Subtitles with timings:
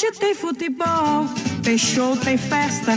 [0.00, 1.24] Hoje tem futebol,
[1.64, 2.92] tem show, tem festa.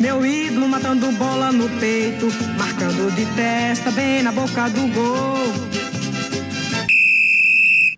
[0.00, 5.52] Meu ídolo matando bola no peito, marcando de testa, bem na boca do gol.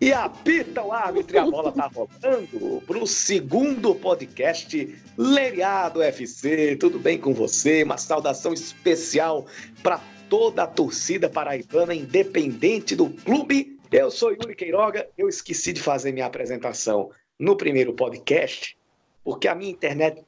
[0.01, 6.75] E apita o árbitro e a bola tá rolando pro segundo podcast Leriado FC.
[6.75, 7.83] Tudo bem com você?
[7.83, 9.47] Uma saudação especial
[9.81, 13.79] para toda a torcida paraibana, independente do clube.
[13.89, 15.07] Eu sou Yuri Queiroga.
[15.17, 17.09] Eu esqueci de fazer minha apresentação
[17.39, 18.77] no primeiro podcast,
[19.23, 20.23] porque a minha internet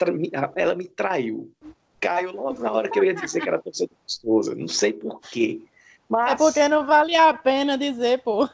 [0.56, 1.52] ela me traiu.
[2.00, 4.56] Caiu logo na hora que eu ia dizer que era torcedor gostosa.
[4.56, 5.62] Não sei porquê.
[6.08, 6.34] Mas...
[6.34, 8.48] É porque não vale a pena dizer, pô.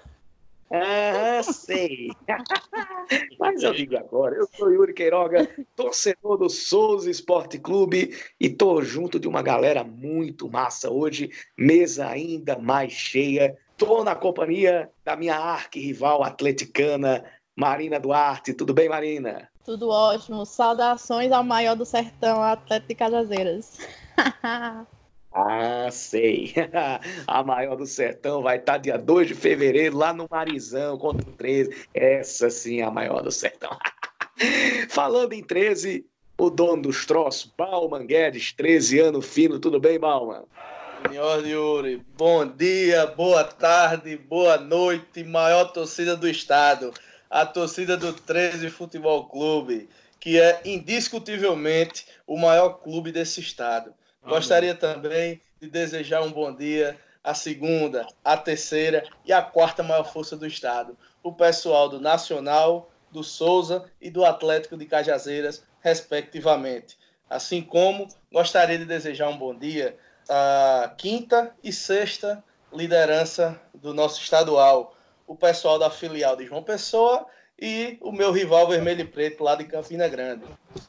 [0.72, 2.10] Ah, sei.
[3.40, 8.82] Mas eu digo agora, eu sou Yuri Queiroga, torcedor do Souza Esporte Clube e tô
[8.82, 13.56] junto de uma galera muito massa hoje, mesa ainda mais cheia.
[13.78, 17.24] Tô na companhia da minha arqui-rival atleticana,
[17.56, 18.54] Marina Duarte.
[18.54, 19.50] Tudo bem, Marina?
[19.64, 20.46] Tudo ótimo.
[20.46, 23.78] Saudações ao maior do sertão, Atlético de Cajazeiras.
[25.34, 26.54] ah, sei.
[27.26, 31.32] A maior do sertão vai estar dia 2 de fevereiro lá no Marizão contra o
[31.34, 31.88] 13.
[31.94, 33.78] Essa sim é a maior do sertão.
[34.90, 36.06] Falando em 13,
[36.38, 39.60] o dono dos troços, Balman Guedes, 13 anos fino.
[39.60, 40.44] Tudo bem, Balman?
[41.08, 46.92] Senhor Yuri, bom dia, boa tarde, boa noite, maior torcida do estado
[47.36, 49.90] a torcida do 13 Futebol Clube,
[50.22, 53.94] que é indiscutivelmente o maior clube desse estado.
[54.24, 60.06] Gostaria também de desejar um bom dia à segunda, à terceira e à quarta maior
[60.06, 66.98] força do estado, o pessoal do Nacional, do Souza e do Atlético de Cajazeiras, respectivamente.
[67.30, 69.98] Assim como gostaria de desejar um bom dia
[70.30, 72.42] à quinta e sexta
[72.72, 74.95] liderança do nosso estadual,
[75.28, 77.26] o pessoal da filial de João Pessoa
[77.60, 80.44] e o meu rival vermelho e preto lá de Campina Grande.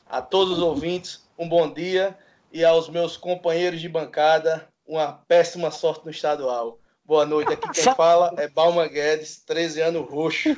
[0.09, 2.17] A todos os ouvintes, um bom dia
[2.53, 6.79] e aos meus companheiros de bancada, uma péssima sorte no estadual.
[7.05, 10.57] Boa noite, aqui quem fala é Balma Guedes, 13 anos roxo.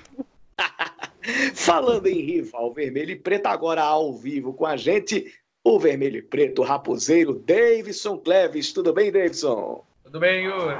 [1.54, 6.22] Falando em rival vermelho e preto, agora ao vivo com a gente, o vermelho e
[6.22, 8.72] preto raposeiro Davidson Cleves.
[8.72, 9.84] Tudo bem, Davidson?
[10.04, 10.78] Tudo bem, Yuri?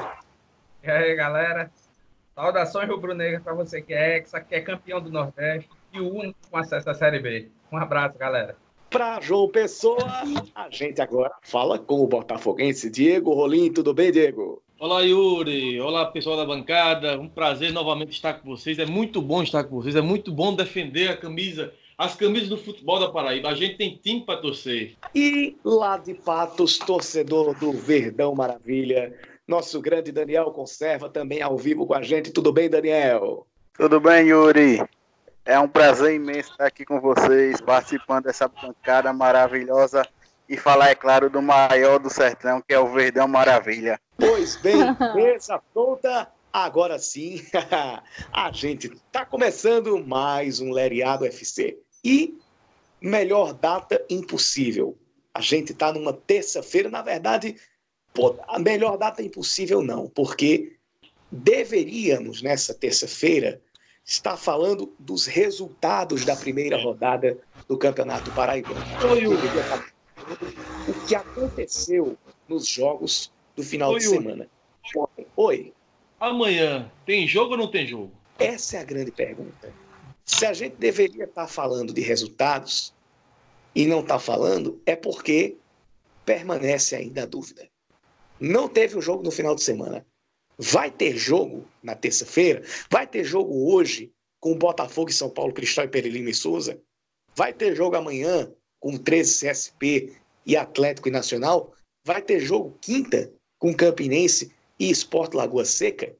[0.82, 1.70] E aí, galera?
[2.38, 6.38] Saudações rubro-negra para você que é ex, que é campeão do Nordeste e o único
[6.48, 7.48] com acesso à Série B.
[7.72, 8.54] Um abraço, galera.
[8.88, 9.98] Para João Pessoa,
[10.54, 13.72] a gente agora fala com o botafoguense Diego Rolim.
[13.72, 14.62] Tudo bem, Diego?
[14.78, 15.80] Olá, Yuri.
[15.80, 17.18] Olá, pessoal da bancada.
[17.18, 18.78] Um prazer novamente estar com vocês.
[18.78, 19.96] É muito bom estar com vocês.
[19.96, 23.48] É muito bom defender a camisa, as camisas do futebol da Paraíba.
[23.48, 24.94] A gente tem time para torcer.
[25.12, 29.12] E lá de Patos, torcedor do Verdão Maravilha,
[29.48, 32.30] nosso grande Daniel Conserva também ao vivo com a gente.
[32.30, 33.46] Tudo bem, Daniel?
[33.72, 34.82] Tudo bem, Yuri?
[35.42, 40.06] É um prazer imenso estar aqui com vocês, participando dessa bancada maravilhosa
[40.46, 43.98] e falar, é claro, do maior do sertão, que é o Verdão Maravilha.
[44.18, 44.76] Pois bem,
[45.16, 46.28] mesa pronta.
[46.52, 47.42] Agora sim,
[48.32, 51.78] a gente está começando mais um Leriado FC.
[52.04, 52.38] E
[53.00, 54.96] melhor data impossível.
[55.32, 57.56] A gente está numa terça-feira, na verdade,
[58.18, 60.76] Pô, a melhor data é impossível, não, porque
[61.30, 63.62] deveríamos, nessa terça-feira,
[64.04, 68.74] estar falando dos resultados da primeira rodada do Campeonato Paraibano.
[70.88, 72.18] O que aconteceu
[72.48, 74.48] nos jogos do final Oi, de semana.
[75.36, 75.72] Oi.
[76.18, 78.10] Amanhã tem jogo ou não tem jogo?
[78.36, 79.72] Essa é a grande pergunta.
[80.24, 82.92] Se a gente deveria estar falando de resultados
[83.76, 85.56] e não está falando, é porque
[86.24, 87.68] permanece ainda a dúvida.
[88.40, 90.06] Não teve o jogo no final de semana.
[90.58, 92.62] Vai ter jogo na terça-feira?
[92.90, 96.80] Vai ter jogo hoje com o Botafogo e São Paulo, Cristal e Pereira e Souza?
[97.34, 98.50] Vai ter jogo amanhã
[98.80, 101.72] com 13 CSP e Atlético e Nacional?
[102.04, 106.14] Vai ter jogo quinta com Campinense e Esporte Lagoa Seca?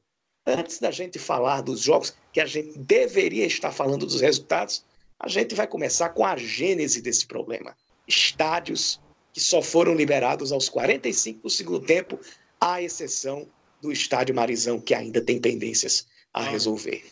[0.45, 4.85] Antes da gente falar dos jogos, que a gente deveria estar falando dos resultados,
[5.19, 7.75] a gente vai começar com a gênese desse problema.
[8.07, 8.99] Estádios
[9.39, 12.19] que só foram liberados aos 45 do segundo tempo,
[12.59, 13.47] à exceção
[13.81, 16.49] do estádio Marizão, que ainda tem pendências a ah.
[16.49, 17.05] resolver.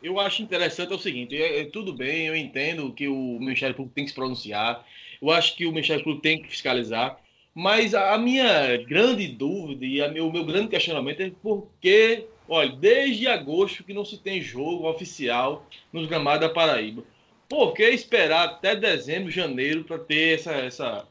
[0.00, 3.74] Eu acho interessante é o seguinte: é, é, tudo bem, eu entendo que o Ministério
[3.74, 4.86] Público tem que se pronunciar,
[5.20, 7.18] eu acho que o Ministério Público tem que fiscalizar,
[7.52, 12.24] mas a minha grande dúvida e a meu, o meu grande questionamento é por que,
[12.48, 17.02] olha, desde agosto que não se tem jogo oficial nos gramados da Paraíba.
[17.50, 21.04] Por que esperar até dezembro, janeiro para ter essa, essa,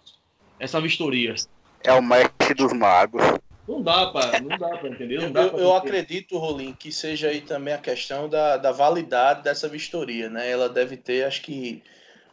[0.58, 1.36] essa vistoria?
[1.84, 3.22] É o mestre dos magos.
[3.68, 5.22] Não dá para não dá para entender.
[5.22, 9.44] Não dá Eu, eu acredito, Rolim, que seja aí também a questão da, da validade
[9.44, 10.50] dessa vistoria, né?
[10.50, 11.84] Ela deve ter, acho que,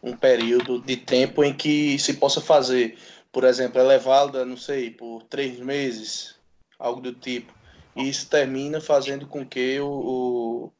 [0.00, 2.96] um período de tempo em que se possa fazer,
[3.32, 6.36] por exemplo, ela é válida, não sei, por três meses,
[6.78, 7.52] algo do tipo.
[7.96, 10.72] E isso termina fazendo com que o, o,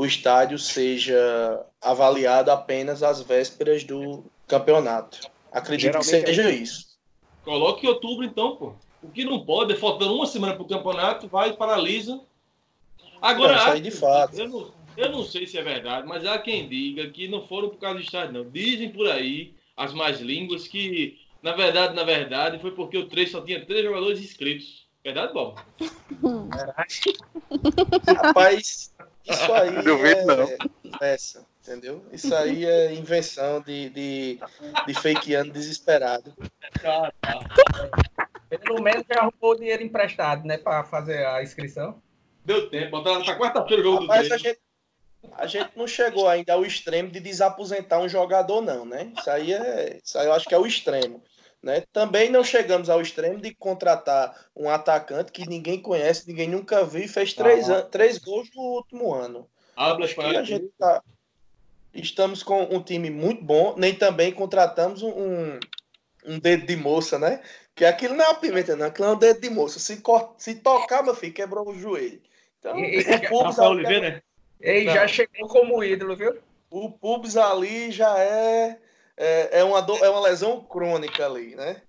[0.00, 5.28] o estádio seja avaliado apenas às vésperas do campeonato.
[5.52, 6.98] Acredito que Geralmente é seja isso.
[7.44, 8.72] Coloque em outubro, então, pô.
[9.02, 12.18] O que não pode é faltando uma semana pro campeonato, vai e paralisa.
[13.20, 14.38] Agora, Não, de fato.
[14.38, 17.68] Eu não, eu não sei se é verdade, mas há quem diga que não foram
[17.68, 18.50] por causa do estádio, não.
[18.50, 23.30] Dizem por aí, as más línguas, que na verdade, na verdade, foi porque o 3
[23.30, 24.88] só tinha três jogadores inscritos.
[25.04, 25.60] Verdade, Bob?
[28.16, 28.90] Rapaz,
[29.24, 30.98] isso aí Duvido é não.
[31.00, 32.04] essa, entendeu?
[32.12, 34.40] Isso aí é invenção de, de,
[34.86, 36.34] de fakeando desesperado.
[36.82, 37.40] Tá, tá.
[38.48, 40.58] Pelo menos já arrumou o dinheiro emprestado, né?
[40.58, 42.02] Pra fazer a inscrição.
[42.44, 44.40] Deu tempo, botaram pra quarta-feira o jogo do Mas a 3.
[44.42, 44.60] gente,
[45.34, 49.12] a gente não chegou ainda ao extremo de desaposentar um jogador, não, né?
[49.16, 50.00] Isso aí é.
[50.02, 51.22] Isso aí eu acho que é o extremo.
[51.62, 51.84] Né?
[51.92, 57.04] Também não chegamos ao extremo de contratar um atacante que ninguém conhece, ninguém nunca viu
[57.04, 57.78] e fez três, Ah.
[57.78, 59.46] an- três gols no último ano.
[59.76, 61.02] Habla Acho que a gente tá,
[61.92, 65.60] estamos com um time muito bom, nem também contratamos um, um,
[66.26, 67.42] um dedo de moça, né?
[67.74, 69.78] Que aquilo não é uma pimenta, não, aquilo é um dedo de moça.
[69.78, 72.20] Se, cor- se tocar, meu filho, quebrou o joelho.
[72.58, 74.22] Então, E- e- o, Pubs Oliveira,
[74.62, 74.92] Ei, Não.
[74.94, 76.38] já chegou como ídolo, viu?
[76.70, 78.78] o Pubs ali já é,
[79.22, 81.82] é, é, uma, do- é uma lesão crônica ali, né?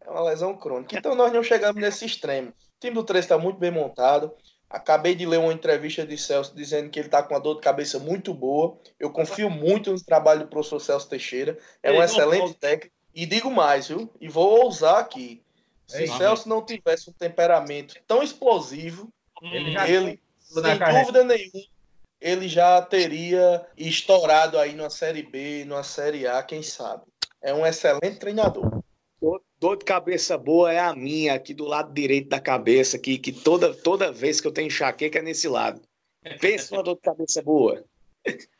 [0.00, 0.96] É uma lesão crônica.
[0.96, 2.48] Então nós não chegamos nesse extremo.
[2.50, 4.32] O time do 3 está muito bem montado.
[4.70, 7.62] Acabei de ler uma entrevista de Celso dizendo que ele está com uma dor de
[7.62, 8.78] cabeça muito boa.
[9.00, 11.58] Eu confio muito no trabalho do professor Celso Teixeira.
[11.82, 12.94] É um excelente técnico.
[13.14, 14.10] E digo mais, viu?
[14.20, 15.42] E vou ousar aqui.
[15.86, 19.08] Se Ei, Celso não tivesse um temperamento tão explosivo,
[19.42, 21.66] Ele ele, sem dúvida nenhuma,
[22.20, 27.04] ele já teria estourado aí numa Série B, numa Série A, quem sabe.
[27.40, 28.82] É um excelente treinador.
[29.60, 33.32] Dor, de cabeça boa é a minha, aqui do lado direito da cabeça, que, que
[33.32, 35.82] toda, toda vez que eu tenho enxaqueca é nesse lado.
[36.40, 37.84] Pensa numa dor de cabeça boa.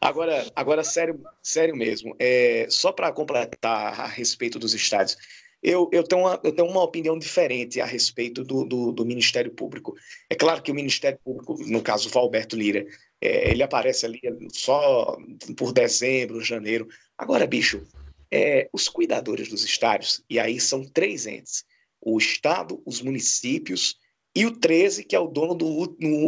[0.00, 2.16] Agora, agora sério, sério mesmo.
[2.18, 5.18] É, só para completar a respeito dos estádios,
[5.62, 9.50] eu, eu, tenho uma, eu tenho uma opinião diferente a respeito do, do, do Ministério
[9.50, 9.94] Público.
[10.30, 12.86] É claro que o Ministério Público, no caso, Valberto Lira,
[13.20, 14.20] é, ele aparece ali
[14.52, 15.16] só
[15.56, 16.88] por dezembro, janeiro.
[17.16, 17.84] Agora, bicho,
[18.30, 21.64] é, os cuidadores dos estádios, e aí são três entes:
[22.00, 23.96] o Estado, os municípios
[24.34, 25.86] e o 13, que é o dono do,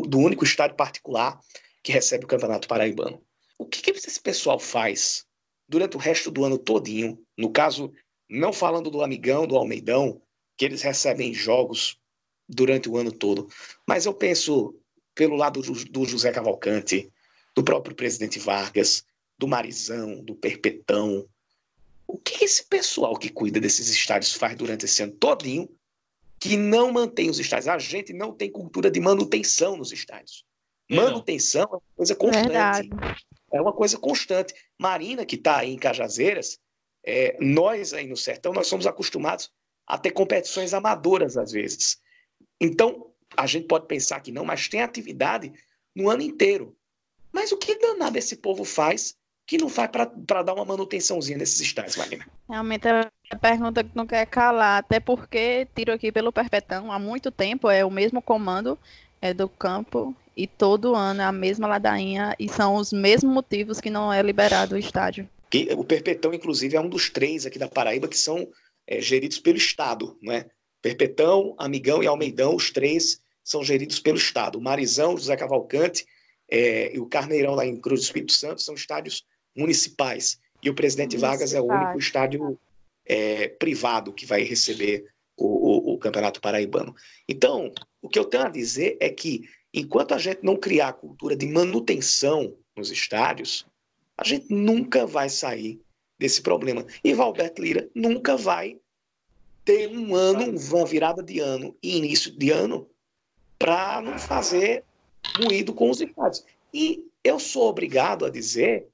[0.09, 1.39] do, único estádio particular
[1.83, 3.23] que recebe o Campeonato Paraibano.
[3.57, 5.25] O que, que esse pessoal faz
[5.69, 7.19] durante o resto do ano todinho?
[7.39, 7.93] No caso,
[8.31, 10.23] não falando do Amigão, do Almeidão,
[10.57, 11.99] que eles recebem jogos
[12.49, 13.49] durante o ano todo,
[13.87, 14.75] mas eu penso
[15.15, 17.11] pelo lado do, do José Cavalcante,
[17.55, 19.05] do próprio presidente Vargas,
[19.39, 21.27] do Marizão, do Perpetão,
[22.07, 25.69] o que esse pessoal que cuida desses estádios faz durante esse ano todinho
[26.41, 27.69] que não mantém os estádios?
[27.69, 30.45] A gente não tem cultura de manutenção nos estádios.
[30.89, 31.05] Não.
[31.05, 32.49] Manutenção é uma coisa constante.
[32.49, 32.91] Verdade.
[33.53, 34.55] É uma coisa constante.
[34.77, 36.59] Marina, que está aí em Cajazeiras,
[37.05, 39.51] é, nós aí no sertão, nós somos acostumados
[39.87, 41.99] a ter competições amadoras às vezes.
[42.61, 45.53] Então, a gente pode pensar que não, mas tem atividade
[45.95, 46.77] no ano inteiro.
[47.33, 49.15] Mas o que danado esse povo faz
[49.47, 52.25] que não faz para dar uma manutençãozinha nesses estádios, Marina?
[52.49, 56.99] Realmente é uma pergunta que não quer calar, até porque tiro aqui pelo Perpetão há
[56.99, 58.79] muito tempo, é o mesmo comando
[59.21, 63.81] é do campo e todo ano é a mesma ladainha e são os mesmos motivos
[63.81, 65.29] que não é liberado o estádio.
[65.51, 68.49] Que o Perpetão, inclusive, é um dos três aqui da Paraíba que são
[68.87, 70.49] é, geridos pelo Estado, não é?
[70.81, 74.59] Perpetão, Amigão e Almeidão, os três são geridos pelo Estado.
[74.59, 76.07] O Marizão, José Cavalcante
[76.49, 79.25] é, e o Carneirão lá em Cruz do Espírito Santo são estádios
[79.57, 80.39] municipais.
[80.63, 82.59] E o Presidente Vargas é o único estádio
[83.07, 85.05] é, privado que vai receber
[85.37, 86.95] o, o- o Campeonato Paraibano.
[87.29, 89.43] Então, o que eu tenho a dizer é que,
[89.75, 93.67] enquanto a gente não criar a cultura de manutenção nos estádios,
[94.21, 95.81] a gente nunca vai sair
[96.19, 96.85] desse problema.
[97.03, 98.79] E Valberto Lira nunca vai
[99.65, 102.87] ter um ano, uma virada de ano e início de ano
[103.59, 104.85] para não fazer
[105.43, 106.45] moído com os estádios.
[106.73, 108.87] E eu sou obrigado a dizer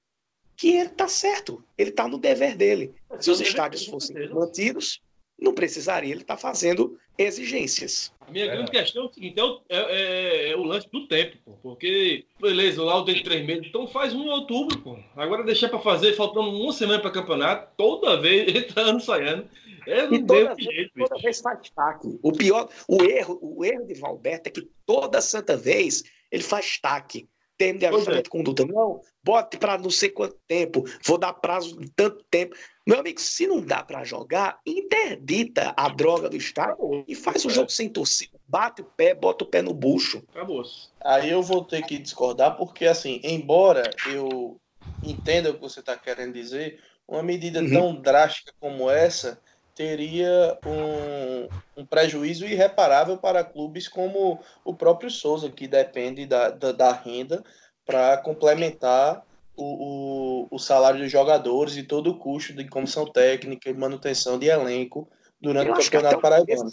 [0.56, 2.95] que ele está certo, ele está no dever dele.
[3.18, 5.02] Se os estádios fossem mantidos,
[5.38, 8.12] não precisaria ele estar tá fazendo exigências.
[8.26, 8.49] A minha é.
[8.49, 11.52] grande questão é o seguinte: é o, é, é, é o lance do tempo, pô,
[11.62, 14.99] porque, beleza, lá o tem três meses, então faz um em outubro, pô.
[15.14, 19.49] Agora deixar para fazer, faltando uma semana para campeonato, toda vez, entrando, saindo.
[19.87, 22.18] É e toda, vez, jeito, toda vez faz taque.
[22.21, 26.02] O pior, o erro, o erro de Valberto é que toda santa vez
[26.33, 28.23] ele faz taque termo de ajustamento é.
[28.23, 28.64] de conduta.
[28.66, 32.56] Não, bote para não sei quanto tempo, vou dar prazo de tanto tempo.
[32.87, 37.50] Meu amigo, se não dá para jogar, interdita a droga do Estado e faz o
[37.50, 38.38] jogo sem torcida.
[38.47, 40.23] Bate o pé, bota o pé no bucho.
[40.33, 40.62] Acabou.
[41.05, 44.61] Aí eu vou ter que discordar, porque assim, embora eu
[45.02, 47.71] entenda o que você está querendo dizer, uma medida uhum.
[47.71, 49.40] tão drástica como essa
[49.75, 56.73] teria um, um, prejuízo irreparável para clubes como o próprio Souza, que depende da, da,
[56.73, 57.45] da renda
[57.85, 59.23] para complementar
[59.57, 64.39] o, o, o, salário dos jogadores e todo o custo de comissão técnica e manutenção
[64.39, 65.09] de elenco
[65.41, 66.73] durante o Campeonato Paraibano.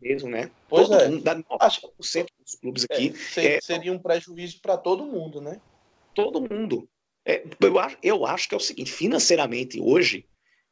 [0.00, 0.50] Mesmo, né?
[0.68, 1.08] Pois todo é.
[1.08, 3.14] Mundo, dá 9% dos clubes é, aqui.
[3.36, 5.60] É, seria um prejuízo para todo mundo, né?
[6.14, 6.88] Todo mundo.
[7.24, 10.26] É, eu, acho, eu acho que é o seguinte, financeiramente hoje,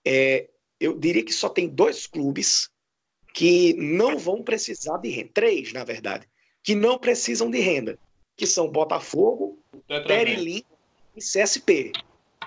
[0.04, 0.48] é,
[0.80, 2.68] eu diria que só tem dois clubes
[3.32, 5.30] que não vão precisar de renda.
[5.34, 6.26] Três, na verdade,
[6.62, 7.98] que não precisam de renda,
[8.36, 9.58] que são Botafogo,
[10.06, 10.64] Perilina
[11.16, 11.92] e CSP.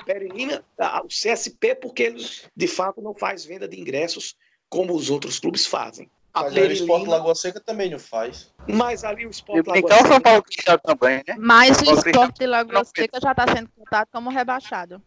[0.06, 2.25] Perilina, ah, o CSP, porque ele,
[2.56, 4.36] de fato, não faz venda de ingressos
[4.70, 6.10] como os outros clubes fazem.
[6.34, 8.54] A mas Perilina, o Sport Lagoa Seca também não faz.
[8.68, 10.08] Mas ali o Sport Lagoa Seca...
[10.08, 10.44] São Paulo
[10.84, 11.36] também, né?
[11.39, 15.01] Mas o Sport de Lagoa Seca já está sendo contado como rebaixado.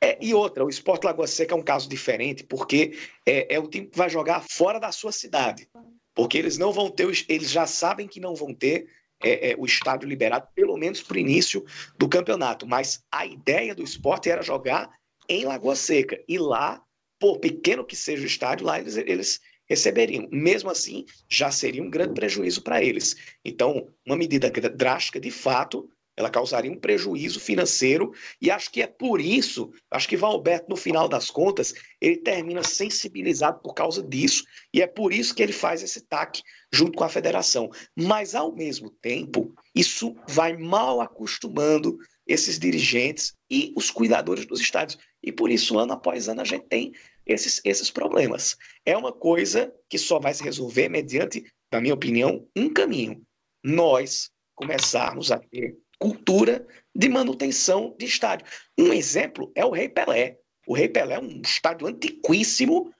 [0.00, 3.68] É, e outra, o Esporte Lagoa Seca é um caso diferente, porque é, é o
[3.68, 5.68] time que vai jogar fora da sua cidade.
[6.14, 8.86] Porque eles não vão ter, eles já sabem que não vão ter
[9.22, 11.64] é, é, o estádio liberado, pelo menos para o início
[11.98, 12.66] do campeonato.
[12.66, 14.90] Mas a ideia do esporte era jogar
[15.28, 16.22] em Lagoa Seca.
[16.28, 16.82] E lá,
[17.18, 20.28] por pequeno que seja o estádio, lá eles, eles receberiam.
[20.30, 23.16] Mesmo assim, já seria um grande prejuízo para eles.
[23.44, 28.86] Então, uma medida drástica, de fato, ela causaria um prejuízo financeiro e acho que é
[28.86, 34.44] por isso, acho que Valberto no final das contas, ele termina sensibilizado por causa disso
[34.72, 36.42] e é por isso que ele faz esse TAC
[36.72, 37.70] junto com a federação.
[37.96, 44.98] Mas ao mesmo tempo, isso vai mal acostumando esses dirigentes e os cuidadores dos estádios.
[45.22, 46.92] E por isso, ano após ano, a gente tem
[47.26, 48.56] esses, esses problemas.
[48.84, 53.22] É uma coisa que só vai se resolver mediante, na minha opinião, um caminho.
[53.64, 58.44] Nós começarmos a ter cultura de manutenção de estádio.
[58.76, 60.38] Um exemplo é o Rei Pelé.
[60.66, 62.92] O Rei Pelé é um estádio antiquíssimo,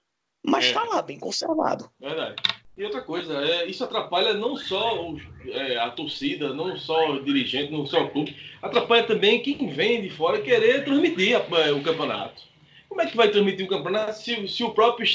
[0.46, 0.88] mas está é.
[0.88, 1.90] lá, bem conservado.
[2.00, 2.36] Verdade.
[2.78, 7.24] E outra coisa, é, isso atrapalha não só os, é, a torcida, não só o
[7.24, 11.72] dirigente, não só o clube, atrapalha também quem vem de fora querer transmitir a, é,
[11.72, 12.42] o campeonato.
[12.88, 15.06] Como é que vai transmitir o campeonato se, se o próprio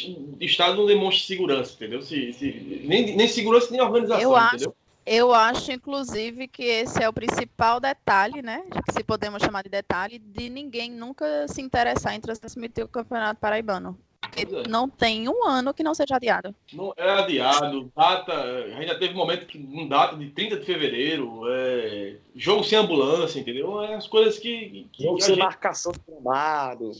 [0.42, 2.02] Estado não demonstra segurança, entendeu?
[2.02, 4.76] Se, se, nem, nem segurança, nem organização, Eu entendeu?
[5.10, 8.62] Eu acho, inclusive, que esse é o principal detalhe, né?
[8.92, 13.98] Se podemos chamar de detalhe, de ninguém nunca se interessar em transmitir o Campeonato Paraibano.
[14.20, 14.68] Porque é.
[14.68, 16.54] não tem um ano que não seja adiado.
[16.74, 18.34] Não é adiado, data.
[18.34, 22.66] A gente já teve um momento que um data de 30 de fevereiro, é, jogo
[22.66, 23.82] sem ambulância, entendeu?
[23.82, 24.90] É as coisas que.
[24.92, 25.40] que jogo sem gente...
[25.44, 26.92] marcação de gramado.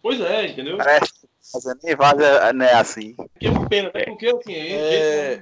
[0.00, 0.78] Pois é, entendeu?
[0.78, 1.12] Parece
[1.82, 3.14] nem vaza, né, assim.
[3.38, 4.04] Que é uma pena, né?
[4.06, 5.38] Porque assim, é...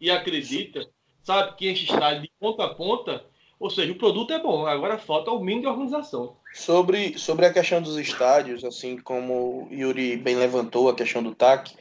[0.00, 0.84] e acredita
[1.24, 3.24] sabe, que enche estádio de ponta a ponta.
[3.58, 6.36] Ou seja, o produto é bom, agora falta o mínimo de organização.
[6.52, 11.34] Sobre, sobre a questão dos estádios, assim como o Yuri bem levantou a questão do
[11.34, 11.74] TAC,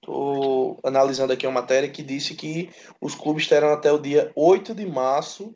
[0.00, 4.74] estou analisando aqui uma matéria que disse que os clubes terão até o dia 8
[4.74, 5.54] de março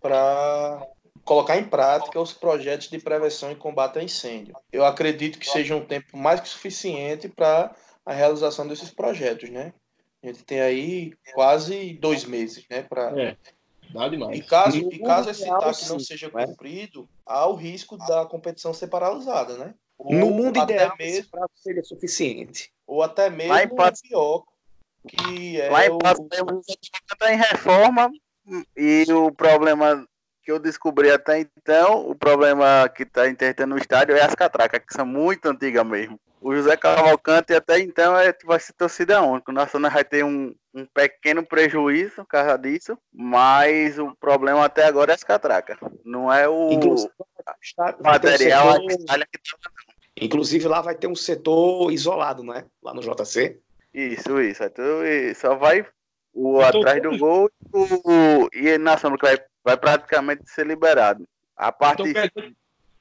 [0.00, 0.86] para
[1.24, 4.54] colocar em prática os projetos de prevenção e combate a incêndio.
[4.72, 7.74] Eu acredito que seja um tempo mais que suficiente para
[8.06, 9.74] a realização desses projetos, né?
[10.22, 12.82] A gente tem aí quase dois meses, né?
[12.82, 13.18] Pra...
[13.18, 13.36] É,
[13.92, 14.38] dá demais.
[14.38, 16.46] E caso, e caso esse TAC não seja né?
[16.46, 19.74] cumprido, há o risco da competição ser paralisada, né?
[19.98, 22.72] Ou no mundo ideal, mesmo, esse prazo seria suficiente.
[22.86, 24.44] Ou até mesmo Lá em Pato, pior,
[25.06, 26.60] que é Lá em Pato, o...
[26.60, 28.10] está em reforma
[28.76, 30.06] e o problema
[30.42, 34.80] que eu descobri até então, o problema que está interditando no estádio é as catracas,
[34.86, 36.18] que são muito antigas mesmo.
[36.40, 39.50] O José Cavalcante até então é, vai ser torcida única.
[39.50, 44.86] O Nacional vai ter um, um pequeno prejuízo por causa disso, mas o problema até
[44.86, 45.76] agora é as catracas.
[46.02, 46.70] Não é o
[48.02, 49.26] material, um setor...
[49.26, 49.56] que tá...
[50.18, 52.64] Inclusive lá vai ter um setor isolado, não é?
[52.82, 53.58] Lá no JC.
[53.92, 54.64] Isso, isso.
[54.64, 54.84] Então,
[55.34, 55.84] só vai
[56.32, 61.26] o então, atrás do gol o, e o Nacional vai, vai praticamente ser liberado.
[61.56, 62.22] A parte então,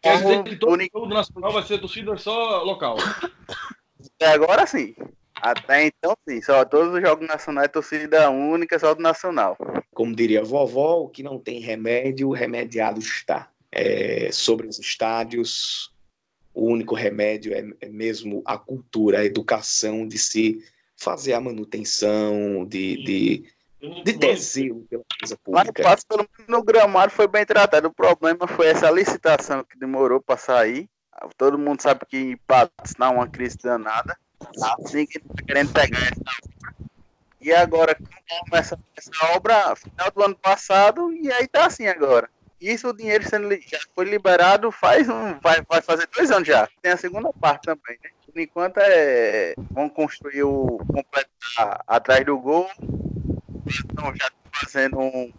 [0.01, 2.97] Quer dizer que todo jogo do Nacional vai ser torcida só local.
[4.19, 4.95] É, agora sim.
[5.35, 6.41] Até então, sim.
[6.41, 9.57] Só todos os jogos nacionais é torcida única, só do Nacional.
[9.93, 13.49] Como diria a vovó, o que não tem remédio, remediado está.
[13.71, 15.91] É, sobre os estádios,
[16.53, 20.59] o único remédio é, é, mesmo a cultura, a educação de se
[20.97, 23.43] fazer a manutenção, de, de,
[23.81, 25.83] de zelo pela coisa pública.
[25.83, 27.87] Mas pelo menos no gramado foi bem tratado.
[27.87, 30.89] O problema foi essa licitação que demorou para sair.
[31.37, 34.17] Todo mundo sabe que em Patos não é uma crise danada.
[34.79, 36.75] Assim que tá querendo pegar essa obra.
[37.41, 37.97] E agora
[38.45, 42.29] começa essa obra final do ano passado e aí tá assim agora.
[42.59, 45.39] Isso o dinheiro sendo já foi liberado faz um.
[45.39, 46.67] Vai, vai fazer dois anos já.
[46.81, 48.09] Tem a segunda parte também, né?
[48.25, 49.53] Por enquanto é.
[49.71, 50.79] Vão construir o.
[50.87, 52.69] completar atrás do gol.
[53.69, 55.31] Estão já fazendo um,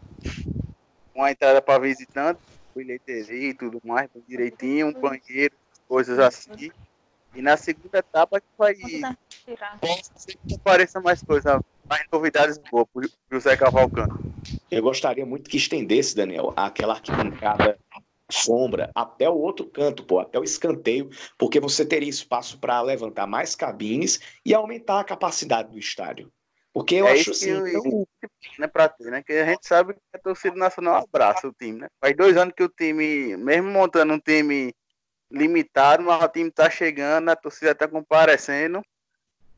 [1.14, 2.40] uma entrada para visitante,
[2.74, 5.54] bilheteria e tudo mais, direitinho, um banheiro,
[5.88, 6.70] coisas assim.
[7.34, 8.74] E na segunda etapa que vai.
[8.74, 14.14] Que apareça mais coisa, mais novidades boas pro José Cavalcante.
[14.70, 17.78] Eu gostaria muito que estendesse, Daniel, aquela arquibancada
[18.30, 23.26] sombra até o outro canto, pô, até o escanteio, porque você teria espaço para levantar
[23.26, 26.30] mais cabines e aumentar a capacidade do estádio.
[26.72, 27.50] Porque eu é acho assim.
[27.50, 28.06] Eu, tão...
[28.58, 29.22] né, pra ter, né?
[29.22, 31.88] Que a gente sabe que a torcida nacional abraça o time, né?
[32.00, 34.74] Faz dois anos que o time, mesmo montando um time
[35.30, 38.82] limitado, mas o time tá chegando, a torcida tá comparecendo.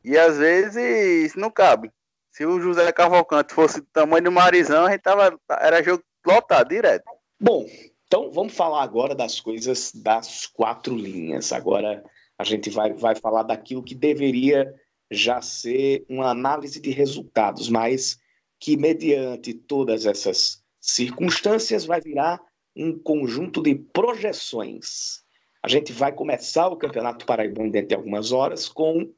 [0.03, 1.91] E às vezes não cabe.
[2.31, 5.39] Se o José Cavalcante fosse do tamanho do Marizão, a gente tava.
[5.49, 7.05] Era jogo lotado direto.
[7.39, 7.67] Bom,
[8.07, 11.53] então vamos falar agora das coisas das quatro linhas.
[11.53, 12.03] Agora
[12.37, 14.73] a gente vai, vai falar daquilo que deveria
[15.13, 18.19] já ser uma análise de resultados, mas
[18.59, 22.41] que mediante todas essas circunstâncias vai virar
[22.75, 25.23] um conjunto de projeções
[25.63, 29.09] a gente vai começar o Campeonato Paraibano dentro de algumas horas com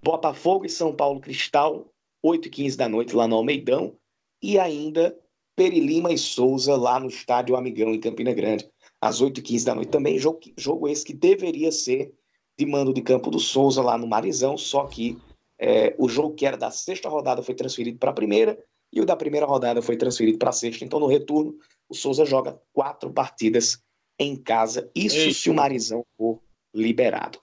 [0.00, 3.96] Botafogo e São Paulo Cristal, 8 e 15 da noite lá no Almeidão,
[4.40, 5.18] e ainda
[5.56, 9.74] Perilima e Souza lá no Estádio Amigão em Campina Grande, às 8 e 15 da
[9.74, 10.16] noite também.
[10.16, 12.14] Jogo, jogo esse que deveria ser
[12.56, 15.18] de mando de campo do Souza lá no Marizão, só que
[15.58, 18.58] é, o jogo que era da sexta rodada foi transferido para a primeira
[18.92, 20.84] e o da primeira rodada foi transferido para a sexta.
[20.84, 21.56] Então, no retorno,
[21.88, 23.82] o Souza joga quatro partidas
[24.18, 24.90] em casa.
[24.94, 25.34] Isso Eita.
[25.34, 26.40] se o Marizão for
[26.72, 27.40] liberado.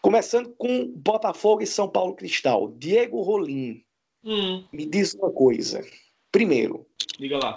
[0.00, 2.72] Começando com Botafogo e São Paulo Cristal.
[2.78, 3.84] Diego Rolim,
[4.24, 4.64] hum.
[4.72, 5.84] me diz uma coisa.
[6.32, 6.86] Primeiro,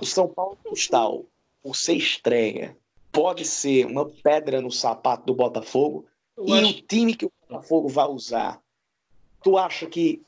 [0.02, 1.26] o São Paulo Cristal,
[1.62, 2.78] por ser estreia,
[3.12, 6.06] pode ser uma pedra no sapato do Botafogo.
[6.38, 6.69] Eu e acho...
[6.69, 8.62] o time que o Botafogo vai usar,
[9.43, 10.22] tu acha que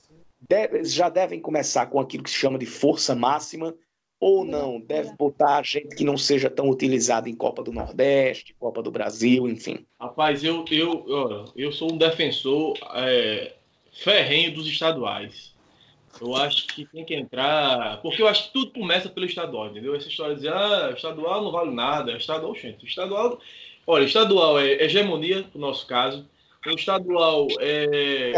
[0.47, 3.75] deve, já devem começar com aquilo que se chama de força máxima
[4.19, 4.79] ou não?
[4.79, 9.47] Deve botar gente que não seja tão utilizada em Copa do Nordeste, Copa do Brasil,
[9.47, 9.85] enfim.
[9.99, 13.53] Rapaz, eu, eu, eu sou um defensor é,
[13.91, 15.53] ferrenho dos estaduais.
[16.21, 18.01] Eu acho que tem que entrar.
[18.01, 19.93] Porque eu acho que tudo começa pelo estadual, entendeu?
[19.95, 22.85] Essa história de dizer, ah, estadual não vale nada, estadual, gente.
[22.85, 23.39] Estadual.
[23.87, 26.27] Olha, estadual é hegemonia, no nosso caso.
[26.65, 28.31] O estadual é.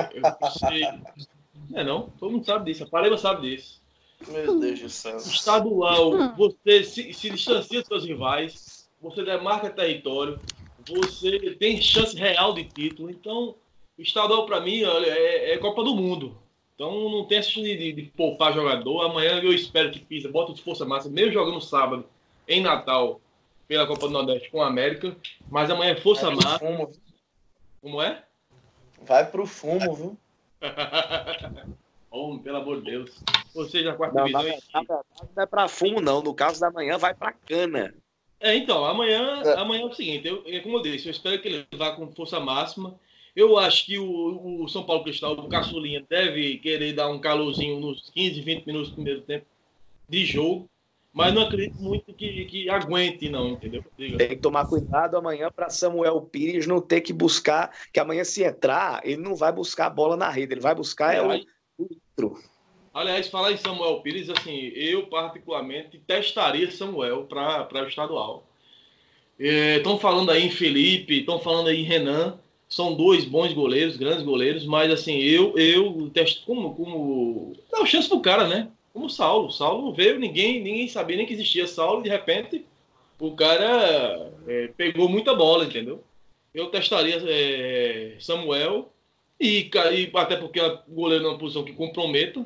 [1.73, 2.83] É não, todo mundo sabe disso.
[2.83, 3.81] A Paraíba sabe disso.
[4.27, 5.17] Meu Deus do céu.
[5.17, 10.39] Estadual, você se, se distancia dos seus rivais, você demarca território,
[10.87, 13.09] você tem chance real de título.
[13.09, 13.55] Então,
[13.97, 16.37] o estadual, para mim, olha, é, é, Copa do Mundo.
[16.75, 19.01] Então, não tem essa de, de, de, poupar jogador.
[19.01, 22.05] Amanhã eu espero que Pisa bota de força massa, mesmo jogando sábado,
[22.47, 23.19] em Natal,
[23.67, 25.15] pela Copa do Nordeste com a América.
[25.49, 26.59] Mas amanhã é força massa.
[26.59, 26.91] Fumo.
[27.81, 28.23] Como é?
[29.01, 30.17] Vai pro fumo, viu?
[32.09, 33.23] Homem, pelo amor de Deus.
[33.53, 34.43] Ou seja, a quarta não, divisão.
[34.73, 35.03] Na verdade,
[35.35, 36.21] não é para fumo, não.
[36.21, 37.93] No caso da manhã, vai para cana.
[38.39, 39.53] É, então, amanhã é.
[39.59, 42.11] amanhã é o seguinte, eu, é como eu disse, eu espero que ele vá com
[42.11, 42.95] força máxima.
[43.35, 47.79] Eu acho que o, o São Paulo Cristal, o Caçulinha, deve querer dar um calorzinho
[47.79, 49.45] nos 15, 20 minutos do primeiro tempo
[50.09, 50.67] de jogo,
[51.17, 53.83] mas não acredito muito que, que aguente, não, entendeu?
[53.97, 54.19] Diga.
[54.19, 58.43] Tem que tomar cuidado amanhã para Samuel Pires não ter que buscar, que amanhã se
[58.43, 61.21] entrar, ele não vai buscar a bola na rede, ele vai buscar é, é
[61.79, 61.87] o
[62.19, 62.39] outro.
[62.93, 68.47] Aliás, falar em Samuel Pires, assim, eu particularmente testaria Samuel para o estadual.
[69.39, 72.37] Estão é, falando aí em Felipe, estão falando aí em Renan,
[72.69, 78.07] são dois bons goleiros, grandes goleiros, mas assim, eu eu testo como como dá chance
[78.07, 78.69] pro cara, né?
[78.97, 82.65] Como o Saulo, Saulo não veio, ninguém ninguém sabia nem que existia Saulo, de repente
[83.19, 86.03] o cara é, pegou muita bola, entendeu?
[86.51, 88.91] Eu testaria é, Samuel
[89.39, 92.43] e, e até porque o goleiro é uma posição que comprometa.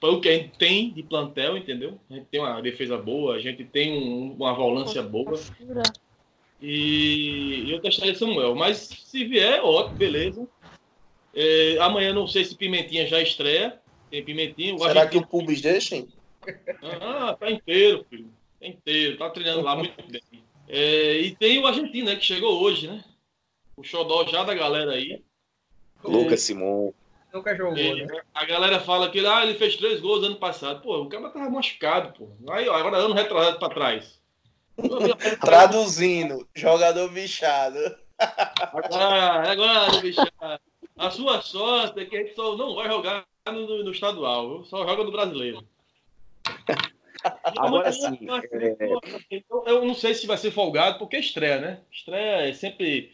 [0.00, 1.98] Para o que a gente tem de plantel, entendeu?
[2.08, 5.34] A gente tem uma defesa boa, a gente tem um, uma volância boa.
[6.60, 8.54] E eu testaria Samuel.
[8.54, 10.46] Mas se vier, ótimo, beleza.
[11.34, 13.81] É, amanhã não sei se Pimentinha já estreia.
[14.12, 14.78] Tem Pimentinha.
[14.78, 16.04] Será que o Pubis deixa?
[17.00, 18.30] Ah, tá inteiro, filho.
[18.60, 19.16] Tá inteiro.
[19.16, 20.22] Tá treinando lá muito bem.
[20.68, 23.02] É, e tem o argentino, né, que chegou hoje, né?
[23.74, 25.22] O xodó já da galera aí.
[26.04, 26.92] Lucas Simon.
[27.32, 28.20] Nunca jogou, É, né?
[28.34, 30.82] a galera fala que ah, ele fez três gols ano passado.
[30.82, 32.52] Pô, o cara tava machucado, pô.
[32.52, 34.20] Aí, ó, agora ano retrasado pra trás.
[35.40, 37.78] Traduzindo, jogador bichado.
[38.18, 40.20] Agora, agora, bicho.
[40.98, 44.64] A sua sorte é que a gente só não vai jogar no, no estadual, viu?
[44.64, 45.64] só joga no brasileiro.
[47.56, 48.18] Agora Mas, sim,
[49.30, 51.80] é- Eu não sei se vai ser folgado, porque estreia, né?
[51.90, 53.12] Estreia é sempre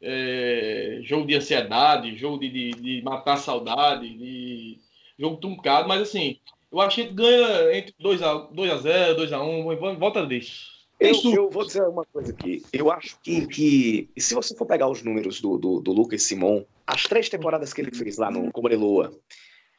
[0.00, 4.78] é, jogo de ansiedade, jogo de, de, de matar a saudade, de
[5.18, 6.38] jogo truncado, mas assim,
[6.70, 10.72] eu acho que a gente ganha entre 2x0, 2x1, volta disso.
[10.98, 12.62] Eu, eu vou dizer uma coisa aqui.
[12.72, 16.64] Eu acho que, que se você for pegar os números do, do, do Lucas Simon,
[16.86, 19.12] as três temporadas que ele fez lá no Cobreloa,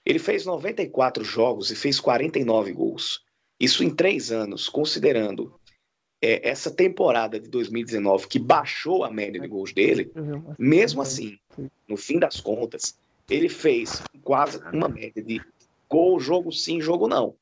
[0.05, 3.23] ele fez 94 jogos e fez 49 gols.
[3.59, 5.53] Isso em três anos, considerando
[6.21, 10.11] é, essa temporada de 2019 que baixou a média de gols dele,
[10.57, 11.37] mesmo assim,
[11.87, 12.97] no fim das contas,
[13.29, 15.41] ele fez quase uma média de
[15.89, 17.35] gol, jogo sim, jogo não.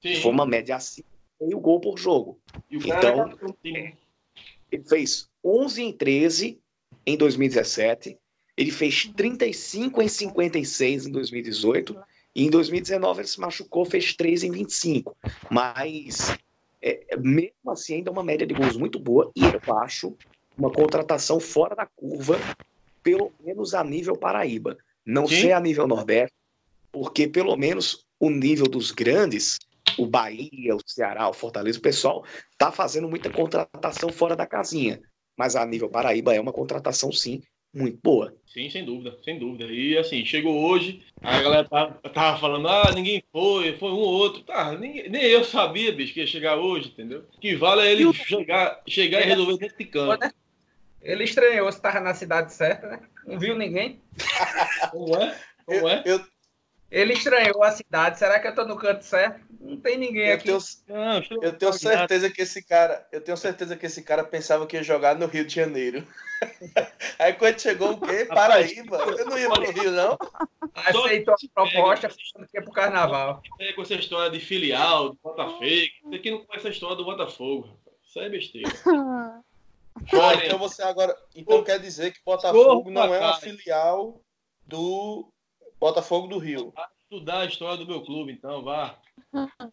[0.00, 0.16] Sim.
[0.16, 1.02] Foi uma média assim,
[1.40, 2.38] meio gol por jogo.
[2.70, 3.92] E Então, é.
[4.70, 6.60] Ele fez 11 em 13
[7.06, 8.18] em 2017.
[8.56, 11.96] Ele fez 35 em 56 em 2018.
[12.38, 15.16] E em 2019 ele se machucou, fez 3 em 25.
[15.50, 16.36] Mas,
[16.80, 19.28] é, mesmo assim, ainda é uma média de gols muito boa.
[19.34, 20.16] E eu acho
[20.56, 22.38] uma contratação fora da curva,
[23.02, 24.78] pelo menos a nível Paraíba.
[25.04, 25.40] Não Sim.
[25.40, 26.32] sei a nível Nordeste,
[26.92, 29.58] porque pelo menos o nível dos grandes,
[29.98, 32.24] o Bahia, o Ceará, o Fortaleza, o pessoal
[32.56, 35.00] tá fazendo muita contratação fora da casinha.
[35.36, 37.42] Mas a nível Paraíba é uma contratação, sim,
[37.74, 38.34] muito boa.
[38.46, 39.64] Sim, sem dúvida, sem dúvida.
[39.70, 44.12] E assim, chegou hoje, a galera tava, tava falando, ah, ninguém foi, foi um ou
[44.14, 44.42] outro.
[44.42, 47.24] Tá, ninguém- nem eu sabia, bicho, que ia chegar hoje, entendeu?
[47.40, 50.24] Que vale é ele chegar, chegar e resolver dentro de campo.
[51.00, 53.00] Ele estranhou se tava na cidade certa, né?
[53.24, 54.00] Não viu ninguém.
[54.90, 55.38] Como é?
[55.66, 56.02] Eu, Como é?
[56.04, 56.20] eu,
[56.90, 58.18] Ele estranhou a cidade.
[58.18, 59.40] Será que eu tô no canto certo?
[59.60, 60.44] Não tem ninguém eu aqui.
[60.46, 64.66] tenho, Não, eu tenho certeza que esse cara, eu tenho certeza que esse cara pensava
[64.66, 66.06] que ia jogar no Rio de Janeiro.
[67.18, 68.24] Aí quando chegou o quê?
[68.24, 68.96] Paraíba.
[69.18, 70.16] Eu não ia pro Rio, não.
[70.74, 73.42] Aceitou a proposta pensando que ia pro carnaval.
[73.74, 75.58] Com essa história de filial, de Botafogo.
[75.58, 77.96] Você que não conhece a história do Botafogo, rapaz.
[78.08, 78.68] Isso é besteira.
[80.12, 81.12] Ah, Olha, então você agora.
[81.34, 84.22] Então quer dizer que Botafogo não é uma filial
[84.64, 85.28] do
[85.78, 86.72] Botafogo do Rio.
[87.10, 88.98] estudar a história do meu clube, então, vá.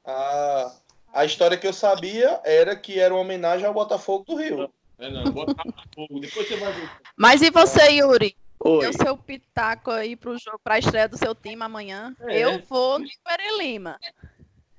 [0.05, 0.75] A,
[1.13, 4.71] a história que eu sabia era que era uma homenagem ao Botafogo do Rio.
[4.97, 6.19] É, não, Botafogo.
[6.19, 6.89] Depois você vai ver.
[7.17, 8.35] Mas e você, Yuri?
[8.59, 8.81] Oi.
[8.81, 12.15] Deu seu pitaco aí pro jogo, pra estreia do seu time amanhã.
[12.21, 12.39] É.
[12.39, 13.99] Eu vou no Pere Lima.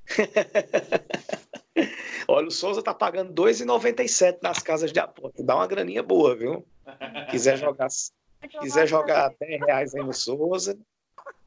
[2.28, 5.42] Olha, o Souza tá pagando 2,97 nas casas de aposta.
[5.42, 6.66] Dá uma graninha boa, viu?
[7.30, 7.88] Quiser jogar,
[8.60, 10.78] quiser jogar 10 reais aí no Souza.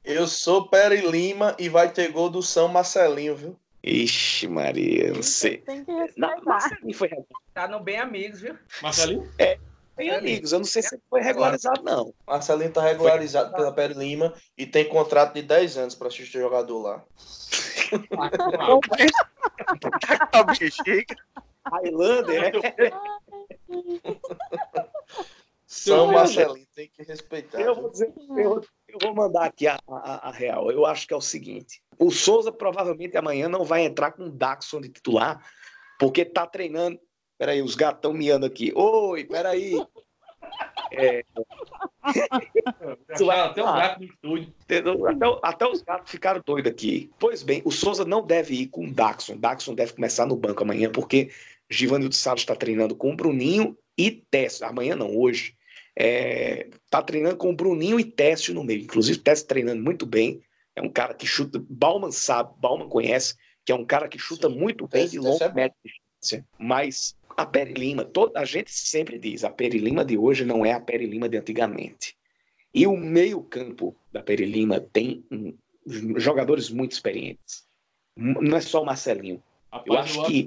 [0.09, 3.55] Eu sou Pere Lima e vai ter gol do São Marcelinho, viu?
[3.83, 5.57] Ixi, Maria, não sei.
[5.59, 6.41] Tem que Não, respeitar.
[6.43, 7.11] Marcelinho foi
[7.53, 8.57] Tá no Bem Amigos, viu?
[8.81, 9.31] Marcelinho?
[9.95, 10.51] bem amigos.
[10.51, 12.11] Eu não sei se foi regularizado, não.
[12.25, 16.81] Marcelinho tá regularizado pela Pere Lima e tem contrato de 10 anos para assistir jogador
[16.81, 17.05] lá.
[20.07, 21.15] Tá com a bexiga.
[21.71, 22.91] Highlander, né?
[25.67, 26.11] São.
[26.11, 27.61] Marcelinho tem que respeitar.
[27.61, 30.71] Eu vou, dizer, eu, eu vou mandar aqui a, a- a real.
[30.71, 34.31] Eu acho que é o seguinte: o Souza provavelmente amanhã não vai entrar com o
[34.31, 35.43] Daxon de titular,
[35.99, 36.99] porque tá treinando.
[37.37, 38.71] Peraí, os gatos estão miando aqui.
[38.75, 39.73] Oi, peraí.
[40.91, 41.23] Vai
[43.39, 43.87] Até o falar.
[43.87, 44.53] gato no estúdio.
[44.63, 44.81] Até,
[45.43, 47.09] até os gatos ficaram doidos aqui.
[47.19, 49.37] Pois bem, o Souza não deve ir com o Daxon.
[49.37, 51.29] Daxon deve começar no banco amanhã, porque
[51.69, 54.61] Givanildo Salles está treinando com o Bruninho e Tess.
[54.61, 55.55] Amanhã não, hoje.
[55.99, 58.81] Está treinando com o Bruninho e Tess no meio.
[58.81, 60.41] Inclusive, Tess treinando muito bem.
[60.75, 61.61] É um cara que chuta.
[61.69, 63.35] Bauman sabe, Bauman conhece,
[63.65, 66.45] que é um cara que chuta Sim, muito bem de longa é distância.
[66.57, 70.65] Mas a Peri Lima, toda, a gente sempre diz, a Peri Lima de hoje não
[70.65, 72.15] é a Peri Lima de antigamente.
[72.73, 75.53] E o meio-campo da Peri Lima tem hum,
[76.17, 77.67] jogadores muito experientes.
[78.15, 79.41] Não é só o Marcelinho.
[79.71, 80.45] Rapaz, acho que-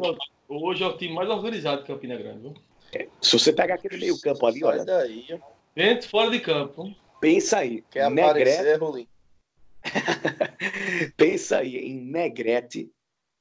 [0.48, 2.54] hoje é o time mais organizado de Campina Grande, viu?
[3.20, 5.40] Se você pegar aquele meio-campo ali, Sai olha, daí.
[5.74, 6.94] Dentro, fora de campo.
[7.20, 7.83] pensa aí.
[7.90, 9.09] Quer Negrete, aparecer, Rolim?
[11.16, 12.90] pensa aí em Negrete.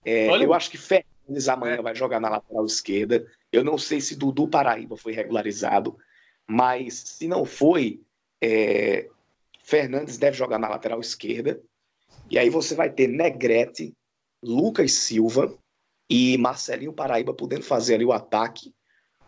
[0.06, 3.26] É, eu acho que Fernandes amanhã vai jogar na lateral esquerda.
[3.52, 5.98] Eu não sei se Dudu Paraíba foi regularizado,
[6.48, 8.02] mas se não foi,
[8.42, 9.08] é,
[9.64, 11.62] Fernandes deve jogar na lateral esquerda.
[12.30, 13.94] E aí você vai ter Negrete,
[14.42, 15.54] Lucas Silva
[16.10, 18.74] e Marcelinho Paraíba podendo fazer ali o ataque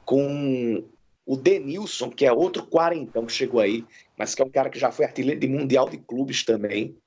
[0.05, 0.83] com
[1.25, 3.85] o Denilson, que é outro quarentão que chegou aí,
[4.17, 6.97] mas que é um cara que já foi artilheiro de Mundial de Clubes também,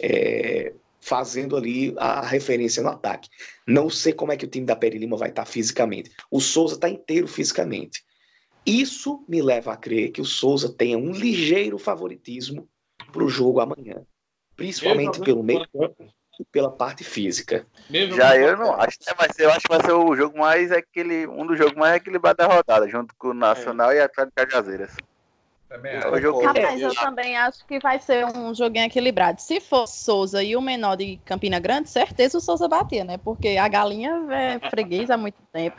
[0.00, 3.28] é, fazendo ali a referência no ataque.
[3.66, 6.10] Não sei como é que o time da Peri Lima vai estar fisicamente.
[6.30, 8.02] O Souza está inteiro fisicamente.
[8.64, 12.66] Isso me leva a crer que o Souza tenha um ligeiro favoritismo
[13.12, 14.06] para o jogo amanhã,
[14.56, 16.06] principalmente pelo meio campo
[16.50, 17.66] pela parte física.
[18.16, 19.12] Já eu não acho, né?
[19.18, 22.46] Mas eu acho que vai ser o jogo mais aquele, um dos jogos mais equilibrados
[22.46, 23.96] da rodada, junto com o Nacional é.
[23.96, 24.96] e Atlético Cajazeiras.
[25.68, 29.40] Também É o jogo que- Rapaz, eu também acho que vai ser um joguinho equilibrado.
[29.40, 33.18] Se for Souza e o menor de Campina Grande, certeza o Souza batia, né?
[33.18, 35.76] Porque a galinha é freguês há muito tempo.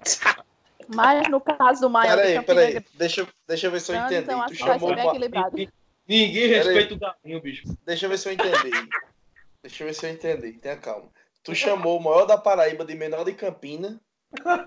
[0.88, 2.70] Mas no caso do maior de Peraí, peraí.
[2.72, 4.22] Grande, Deixa, deixa eu ver se eu entendi.
[4.22, 5.56] então Tu acho que vai ser bem equilibrado.
[6.08, 7.62] Ninguém respeita o Galinho, bicho.
[7.86, 8.88] Deixa eu ver se eu entendi.
[9.62, 10.52] Deixa eu ver se eu entendi.
[10.54, 11.08] Tenha calma.
[11.42, 14.00] Tu chamou o maior da Paraíba de menor de Campina.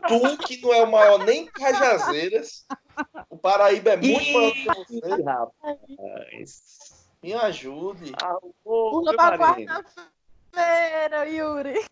[0.07, 2.65] Tu, que não é o maior nem Cajazeiras.
[3.29, 5.23] O Paraíba é muito maior do que você.
[5.23, 7.05] Rapaz.
[7.21, 8.13] Me ajude.
[8.63, 11.73] Pula pra quarta-feira, Yuri.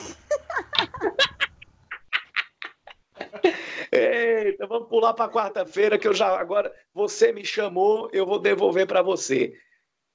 [3.92, 8.88] Eita, vamos pular para quarta-feira que eu já agora você me chamou, eu vou devolver
[8.88, 9.54] para você.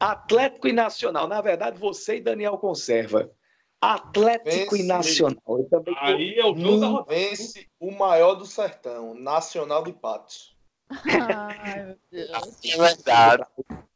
[0.00, 3.30] Atlético e Nacional, na verdade você e Daniel conserva.
[3.80, 4.82] Atlético Vence.
[4.82, 5.42] e Nacional.
[5.48, 7.14] Eu também tô- Aí é o jogo da rodada.
[7.14, 10.56] vence o maior do sertão, Nacional de Patos.
[10.90, 12.64] Ai, meu Deus.
[12.64, 13.44] É verdade.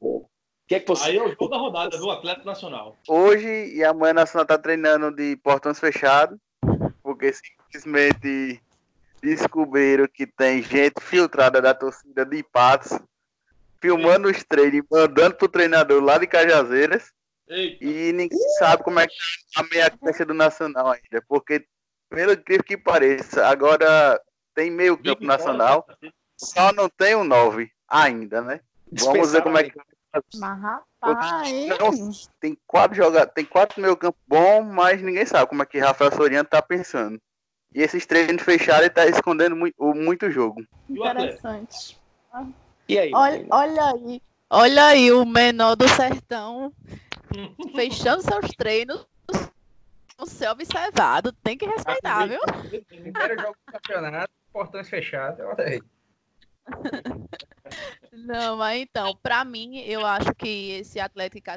[0.00, 0.24] O
[0.68, 2.96] que é que você Aí é o jogo da rodada do Atlético Nacional.
[3.08, 6.38] Hoje e amanhã a Nacional tá treinando de portões fechados,
[7.02, 8.60] porque simplesmente
[9.20, 12.98] descobriram que tem gente filtrada da torcida de Patos,
[13.86, 17.10] filmando os treinos, mandando pro treinador lá de Cajazeiras,
[17.48, 17.84] Eita.
[17.84, 19.14] e ninguém sabe como é que
[19.54, 21.66] tá a meia cancha do Nacional ainda, porque,
[22.08, 24.18] pelo incrível que pareça, agora
[24.54, 26.14] tem meio campo nacional, cacete.
[26.36, 28.60] só não tem o 9 ainda, né?
[28.92, 29.76] Vamos ver como é que
[30.36, 30.60] Mas,
[31.00, 32.28] rapaz.
[32.38, 36.12] tem quatro jogadores, tem quatro meio campo bom, mas ninguém sabe como é que Rafael
[36.12, 37.18] Soriano tá pensando.
[37.74, 40.62] E esses treinos fechados ele tá escondendo muito, o- muito jogo.
[40.88, 40.92] E?
[40.92, 41.98] Interessante.
[42.92, 43.10] E aí?
[43.14, 44.22] Olha, olha aí.
[44.50, 46.70] Olha aí o menor do sertão
[47.74, 49.06] fechando seus treinos.
[50.18, 51.32] O ser observado.
[51.32, 52.40] Tem que respeitar, viu?
[52.86, 55.82] Primeiro jogo do campeonato, portões fechados, olha aí.
[58.12, 61.50] Não, mas então, pra mim, eu acho que esse Atlético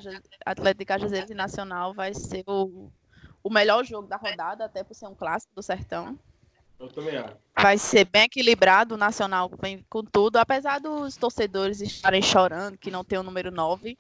[0.46, 2.90] Atlético de Cajazeiras e Nacional vai ser o,
[3.44, 6.18] o melhor jogo da rodada, até por ser um clássico do Sertão.
[6.80, 7.36] Eu também acho.
[7.58, 12.92] Vai ser bem equilibrado, o Nacional vem com tudo, apesar dos torcedores estarem chorando que
[12.92, 13.98] não tem o número 9,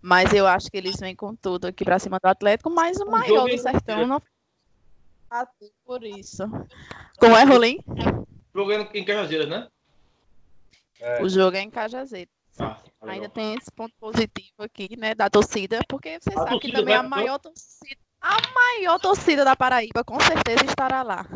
[0.00, 3.04] mas eu acho que eles vêm com tudo aqui pra cima do Atlético, mas o
[3.04, 4.22] O maior jogo é do Sertão não
[5.84, 6.44] por isso.
[7.18, 7.78] Como é, Rolim?
[8.54, 9.68] Jogando em Cajazeiras, né?
[11.00, 11.22] É.
[11.22, 12.32] O jogo é em Cajazeiras.
[12.58, 16.70] Ah, Ainda tem esse ponto positivo aqui, né, da torcida, porque você A sabe que
[16.70, 21.26] também a maior torcida, a maior torcida da Paraíba com certeza estará lá.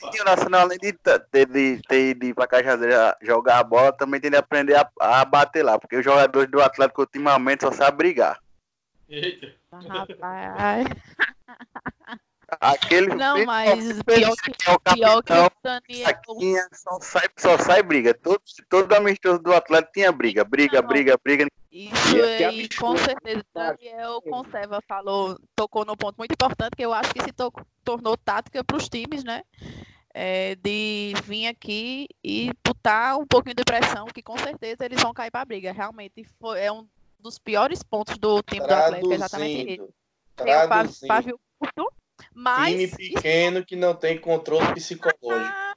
[0.00, 4.20] E o Nacional, além de ter de, ter ido pra Cajazeira jogar a bola, também
[4.20, 7.96] tem de aprender a, a bater lá, porque os jogadores do Atlético ultimamente só sabem
[7.96, 8.38] brigar.
[9.08, 9.54] Eita.
[9.72, 10.86] Rapaz.
[12.60, 16.66] Aquele Não, mas pior que, que é o pior que capitão, o Daniel.
[16.72, 18.14] Só sai, só sai briga.
[18.14, 20.88] Todo, todo amistoso do Atlético tinha briga, briga, Não.
[20.88, 21.46] briga, briga.
[21.70, 23.44] Isso E aí, com certeza.
[23.54, 27.52] Daniel Conserva falou, tocou num ponto muito importante que eu acho que se to-
[27.84, 29.42] tornou tática para os times, né?
[30.14, 35.12] É, de vir aqui e botar um pouquinho de pressão, que com certeza eles vão
[35.12, 35.70] cair para a briga.
[35.70, 36.88] Realmente foi, é um
[37.20, 39.76] dos piores pontos do time do Atlético, é exatamente.
[39.76, 39.94] Traduzindo.
[40.36, 41.08] Tem o pa- Traduzindo.
[41.08, 41.92] pavio curto,
[42.32, 45.68] mas Time pequeno que não tem controle psicológico.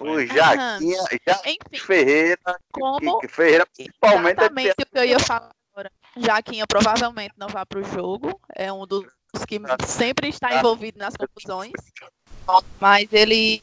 [0.00, 2.40] O Jaquinha, Jaquinha enfim, Ferreira,
[2.72, 5.92] como que Ferreira principalmente é Exatamente o que eu ia falar agora.
[6.16, 8.40] Jaquinha provavelmente não vai para o jogo.
[8.56, 9.06] É um dos
[9.46, 11.72] que sempre está envolvido nas confusões.
[12.80, 13.62] Mas ele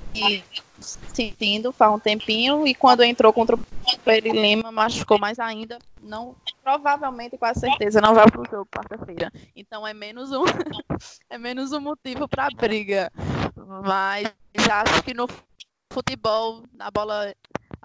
[0.79, 3.59] sentindo faz um tempinho e quando entrou contra o
[4.03, 5.79] Peri Lima machucou mais ainda.
[6.01, 9.31] Não, provavelmente, quase certeza, não vai para o jogo quarta-feira.
[9.55, 10.43] Então é menos um,
[11.29, 13.11] é menos um motivo para briga.
[13.83, 14.31] Mas
[14.69, 15.27] acho que no
[15.91, 17.33] futebol, na bola,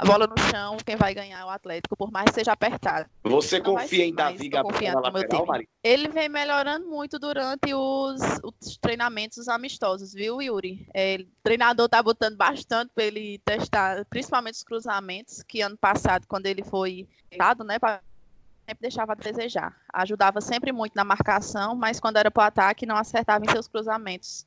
[0.00, 3.06] a bola no chão, quem vai ganhar é o Atlético, por mais que seja apertado.
[3.22, 5.44] Você Não confia em Davi Gabriel na lateral.
[5.44, 5.68] Mari?
[5.84, 10.88] Ele vem melhorando muito durante os, os treinamentos amistosos, viu, Yuri?
[10.94, 16.26] É, o treinador tá botando bastante para ele testar, principalmente os cruzamentos, que ano passado,
[16.26, 18.00] quando ele foi dado, né, para
[18.70, 19.76] sempre deixava a desejar.
[19.92, 23.66] Ajudava sempre muito na marcação, mas quando era para o ataque não acertava em seus
[23.66, 24.46] cruzamentos.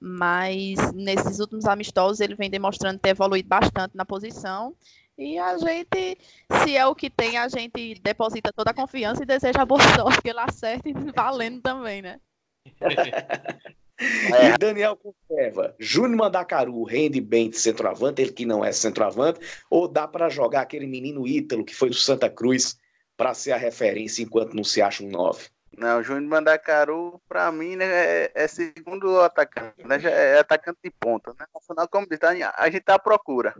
[0.00, 4.74] Mas nesses últimos amistosos ele vem demonstrando ter evoluído bastante na posição.
[5.16, 6.18] E a gente,
[6.62, 10.22] se é o que tem, a gente deposita toda a confiança e deseja boa sorte
[10.22, 12.20] que ele acerte valendo também, né?
[14.00, 14.54] É.
[14.54, 15.74] E Daniel conserva.
[15.78, 20.60] Júnior Mandacaru rende bem de centroavante, ele que não é centroavante, ou dá para jogar
[20.60, 22.78] aquele menino Ítalo que foi do Santa Cruz
[23.16, 25.48] para ser a referência enquanto não se acha um 9?
[25.78, 31.32] Não, Júnior Mandacaru, para mim, né, é, é, segundo atacante, né, é atacante de ponta.
[31.38, 31.46] Né?
[31.54, 33.54] Nacional, como diz, tá, a gente tá à procura.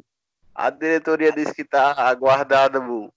[0.55, 3.13] A diretoria disse que tá aguardado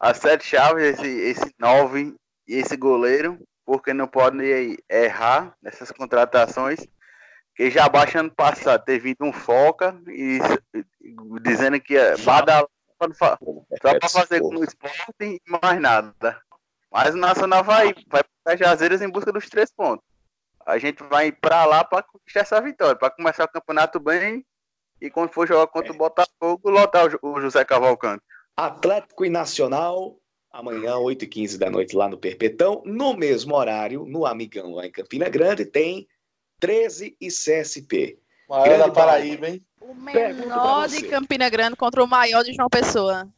[0.00, 2.14] as sete chaves, esse, esse nove
[2.48, 6.86] e esse goleiro porque não pode errar nessas contratações.
[7.54, 10.38] Que já baixa ano passado ter vindo um foca e,
[11.42, 12.68] dizendo que é badalado
[13.14, 13.36] só
[13.80, 16.40] para fazer com o esporte e mais nada.
[16.96, 20.02] Mas o Nacional vai, vai para Jazeiras em busca dos três pontos.
[20.64, 24.42] A gente vai para lá para conquistar essa vitória, para começar o campeonato bem
[24.98, 28.22] e quando for jogar contra o Botafogo, lotar o José Cavalcante.
[28.56, 30.16] Atlético e Nacional
[30.50, 32.82] amanhã, 8h15 da noite, lá no Perpetão.
[32.86, 36.08] No mesmo horário, no Amigão, lá em Campina Grande, tem
[36.60, 38.18] 13 e CSP.
[38.48, 39.62] Maior da Paraíba, hein?
[39.82, 43.28] O menor de Campina Grande contra o maior de João Pessoa.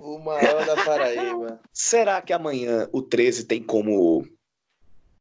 [0.00, 1.60] O maior da Paraíba.
[1.72, 4.26] Será que amanhã o 13 tem como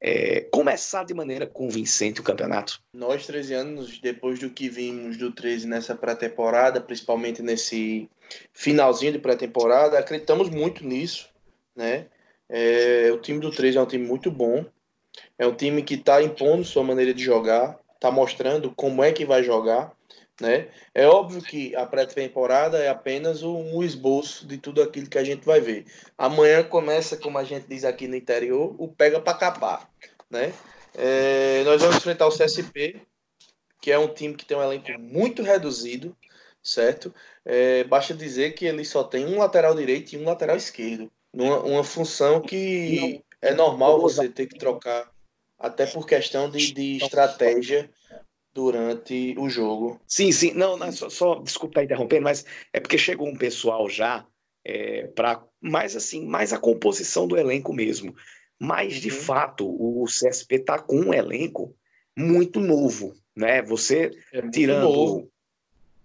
[0.02, 2.82] é, começar de maneira convincente o campeonato?
[2.94, 8.10] Nós, 13 anos, depois do que vimos do 13 nessa pré-temporada, principalmente nesse
[8.54, 11.30] finalzinho de pré-temporada, acreditamos muito nisso
[11.80, 12.08] né?
[12.50, 14.65] É, o time do 13 é um time muito bom.
[15.38, 19.26] É um time que está impondo sua maneira de jogar, está mostrando como é que
[19.26, 19.94] vai jogar.
[20.39, 20.69] Né?
[20.93, 25.45] É óbvio que a pré-temporada é apenas um esboço de tudo aquilo que a gente
[25.45, 25.86] vai ver.
[26.17, 29.89] Amanhã começa, como a gente diz aqui no interior, o pega para capar.
[30.30, 30.54] Né?
[30.95, 33.02] É, nós vamos enfrentar o CSP,
[33.82, 36.15] que é um time que tem um elenco muito reduzido,
[36.63, 37.13] certo?
[37.43, 41.60] É, basta dizer que ele só tem um lateral direito e um lateral esquerdo numa
[41.60, 45.10] uma função que é normal você ter que trocar,
[45.58, 47.89] até por questão de, de estratégia
[48.60, 50.02] durante o jogo.
[50.06, 50.52] Sim, sim.
[50.52, 54.26] Não, não só, só desculpa interromper, mas é porque chegou um pessoal já
[54.65, 58.13] é, para mais assim, mais a composição do elenco mesmo.
[58.60, 59.15] Mas de uhum.
[59.15, 61.74] fato, o CSP está com um elenco
[62.17, 63.62] muito novo, né?
[63.62, 65.32] Você é tirando novo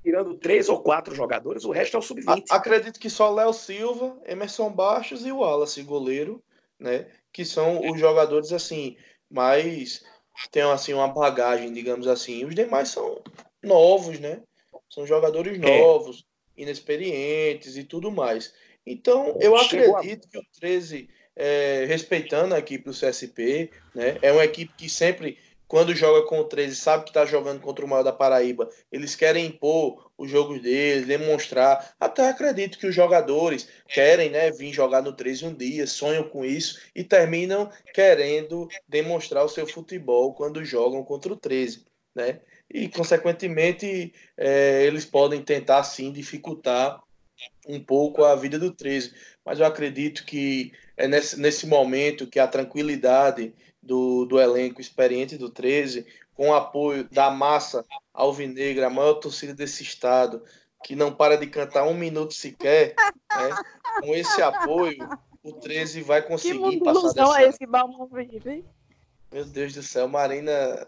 [0.05, 2.45] tirando três ou quatro jogadores, o resto é o sub-20.
[2.51, 6.45] Acredito que só Léo Silva, Emerson Baixos e o Wallace, goleiro,
[6.79, 7.07] né?
[7.33, 8.99] Que são os jogadores assim,
[9.31, 10.05] mais
[10.51, 12.45] tem assim uma bagagem, digamos assim.
[12.45, 13.23] Os demais são
[13.63, 14.43] novos, né?
[14.89, 15.81] São jogadores é.
[15.81, 16.25] novos,
[16.57, 16.63] é.
[16.63, 18.53] inexperientes e tudo mais.
[18.87, 20.31] Então, eu acredito a...
[20.31, 24.19] que o 13, é, respeitando a equipe do CSP, né?
[24.21, 27.85] É uma equipe que sempre quando joga com o 13, sabe que está jogando contra
[27.85, 31.95] o maior da Paraíba, eles querem impor os jogos deles, demonstrar.
[31.99, 36.45] Até acredito que os jogadores querem né, vir jogar no 13 um dia, sonham com
[36.45, 41.85] isso e terminam querendo demonstrar o seu futebol quando jogam contra o 13.
[42.15, 42.41] Né?
[42.73, 47.03] E, consequentemente, é, eles podem tentar sim dificultar
[47.67, 49.13] um pouco a vida do 13.
[49.45, 55.37] Mas eu acredito que é nesse, nesse momento que a tranquilidade do, do elenco experiente
[55.37, 60.43] do 13, com o apoio da massa alvinegra, a maior torcida desse estado,
[60.83, 62.95] que não para de cantar um minuto sequer,
[63.31, 63.57] né?
[64.01, 65.09] com esse apoio,
[65.43, 67.41] o 13 vai conseguir que passar dessa...
[67.41, 67.67] é esse
[68.13, 68.65] vive?
[69.33, 70.87] Meu Deus do céu, Marina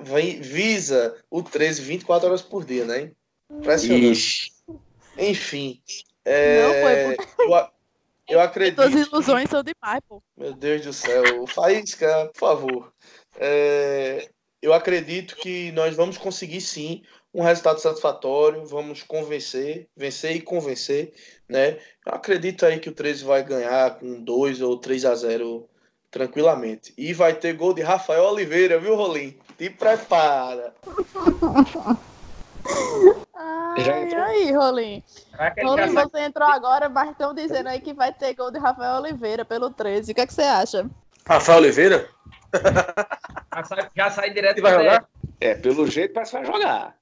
[0.00, 3.12] vem, visa o 13 24 horas por dia, né?
[3.50, 4.10] Impressionante.
[4.10, 4.52] Ixi.
[5.18, 5.82] Enfim.
[6.24, 7.72] É, não foi por...
[8.28, 8.80] Eu acredito.
[8.80, 10.22] As ilusões são demais, pô.
[10.36, 11.46] Meu Deus do céu.
[11.46, 12.92] Faísca, por favor.
[13.36, 14.30] É...
[14.62, 17.02] Eu acredito que nós vamos conseguir sim
[17.34, 21.12] um resultado satisfatório, vamos convencer, vencer e convencer,
[21.48, 21.78] né?
[22.06, 25.68] Eu acredito aí que o 13 vai ganhar com 2 ou 3 a 0
[26.12, 26.94] tranquilamente.
[26.96, 29.36] E vai ter gol de Rafael Oliveira, viu, Rolim?
[29.58, 30.74] Te prepara.
[33.34, 34.22] Ai, entrou?
[34.22, 35.02] aí, Rolim?
[35.64, 39.44] Rolim, você entrou agora, mas estão dizendo aí que vai ter gol de Rafael Oliveira
[39.44, 40.12] pelo 13.
[40.12, 40.88] O que, é que você acha?
[41.26, 42.08] Rafael Oliveira?
[43.54, 45.08] já, sai, já sai direto vai jogar?
[45.40, 46.96] É, pelo jeito parece que vai jogar.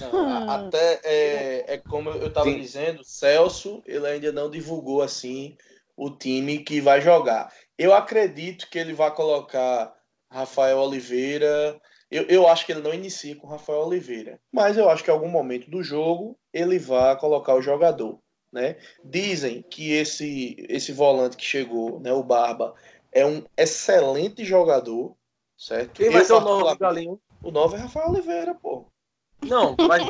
[0.00, 5.56] Não, até é, é, como eu estava dizendo, Celso ele ainda não divulgou assim
[5.96, 7.52] o time que vai jogar.
[7.78, 9.94] Eu acredito que ele vai colocar
[10.30, 14.88] Rafael Oliveira, eu, eu acho que ele não inicia com o Rafael Oliveira, mas eu
[14.90, 18.18] acho que em algum momento do jogo ele vai colocar o jogador.
[18.52, 18.76] né?
[19.04, 22.74] Dizem que esse, esse volante que chegou, né, o Barba,
[23.12, 25.16] é um excelente jogador,
[25.56, 25.92] certo?
[25.92, 27.20] Quem vai ser o novo Galinho?
[27.42, 28.86] O novo é Rafael Oliveira, pô.
[29.42, 30.02] Não, mas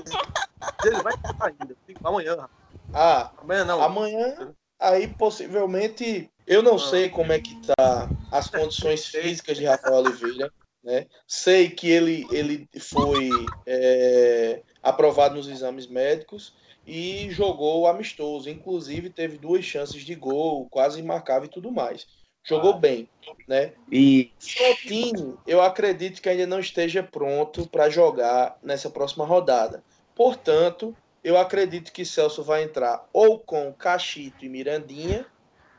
[0.84, 1.76] ele vai estar ainda.
[2.02, 2.48] Amanhã.
[2.92, 3.82] Ah, amanhã não.
[3.82, 9.96] Amanhã, aí possivelmente, eu não sei como é que tá as condições físicas de Rafael
[9.96, 11.06] Oliveira, né?
[11.26, 13.30] Sei que ele, ele foi
[13.66, 16.54] é, aprovado nos exames médicos
[16.86, 18.48] e jogou amistoso.
[18.48, 22.06] Inclusive, teve duas chances de gol, quase marcava e tudo mais.
[22.46, 22.78] Jogou ah.
[22.78, 23.08] bem,
[23.48, 23.72] né?
[23.90, 29.82] E Coutinho, eu acredito que ainda não esteja pronto para jogar nessa próxima rodada.
[30.14, 35.26] Portanto, eu acredito que Celso vai entrar ou com Cachito e Mirandinha,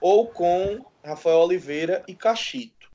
[0.02, 2.90] ou com Rafael Oliveira e Cachito.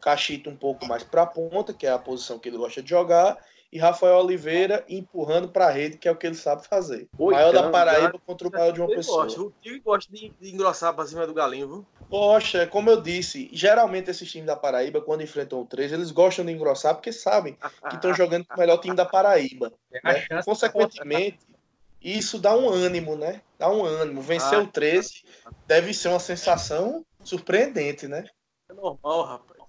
[0.00, 2.90] Cachito um pouco mais para a ponta, que é a posição que ele gosta de
[2.90, 3.38] jogar,
[3.72, 7.08] e Rafael Oliveira empurrando para a rede, que é o que ele sabe fazer.
[7.16, 9.24] O maior da Paraíba contra o maior de uma pessoa.
[9.24, 9.40] Gosta.
[9.40, 11.86] O time gosta de, de engrossar para cima do Galinho, viu?
[12.10, 16.44] Poxa, como eu disse, geralmente esses times da Paraíba, quando enfrentam o 3, eles gostam
[16.44, 17.56] de engrossar porque sabem
[17.88, 19.72] que estão jogando com o melhor time da Paraíba.
[19.90, 20.42] Né?
[20.44, 21.38] Consequentemente,
[22.02, 23.40] isso dá um ânimo, né?
[23.58, 24.20] Dá um ânimo.
[24.20, 25.24] Vencer ah, o 13
[25.66, 28.26] deve ser uma sensação surpreendente, né?
[28.68, 29.61] É normal, rapaz.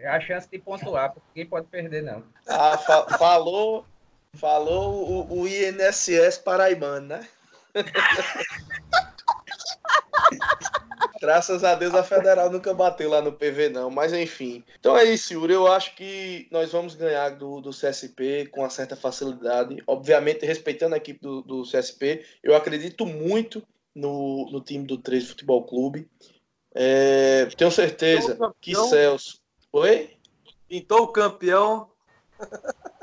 [0.00, 2.24] É a chance de pontuar, porque ninguém pode perder, não.
[2.46, 3.84] Ah, fa falou,
[4.34, 7.28] falou o, o INSS paraibano, né?
[11.20, 13.90] Graças a Deus a Federal nunca bateu lá no PV, não.
[13.90, 14.64] Mas enfim.
[14.78, 15.52] Então é isso, Yuri.
[15.52, 19.82] Eu acho que nós vamos ganhar do, do CSP com uma certa facilidade.
[19.86, 23.62] Obviamente, respeitando a equipe do, do CSP, eu acredito muito
[23.94, 26.08] no, no time do 13 Futebol Clube.
[26.74, 29.39] É, tenho certeza que Celso
[29.72, 30.16] Oi?
[30.68, 31.88] Pintou o campeão.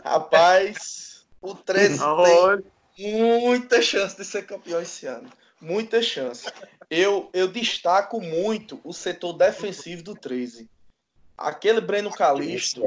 [0.04, 2.00] Rapaz, o 13
[2.96, 5.30] tem muita chance de ser campeão esse ano.
[5.62, 6.46] Muita chance.
[6.90, 10.70] Eu, eu destaco muito o setor defensivo do 13.
[11.38, 12.84] Aquele Breno Calixto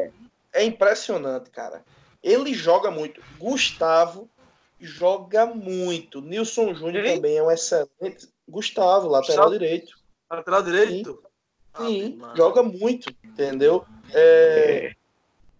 [0.52, 1.84] é impressionante, cara.
[2.22, 3.22] Ele joga muito.
[3.38, 4.28] Gustavo
[4.78, 6.20] joga muito.
[6.20, 8.28] Nilson Júnior também é um excelente.
[8.48, 9.98] Gustavo, lateral Gustavo, direito.
[10.30, 11.12] Lateral direito?
[11.12, 11.29] Sim,
[11.74, 13.84] ah, joga muito, entendeu?
[14.12, 14.94] É,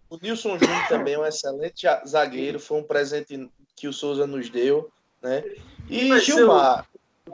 [0.09, 4.49] o Nilson Júnior também é um excelente zagueiro, foi um presente que o Souza nos
[4.49, 4.91] deu,
[5.21, 5.43] né?
[5.89, 6.85] E Gilmar,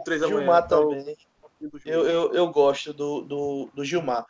[0.08, 1.18] Gilmar também,
[1.86, 4.26] eu, eu, eu gosto do, do, do Gilmar.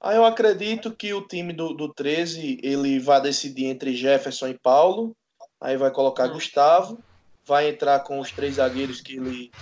[0.00, 4.58] Aí eu acredito que o time do, do 13 ele vai decidir entre Jefferson e
[4.58, 5.14] Paulo,
[5.60, 6.32] aí vai colocar hum.
[6.32, 6.98] Gustavo,
[7.46, 9.52] vai entrar com os três zagueiros que ele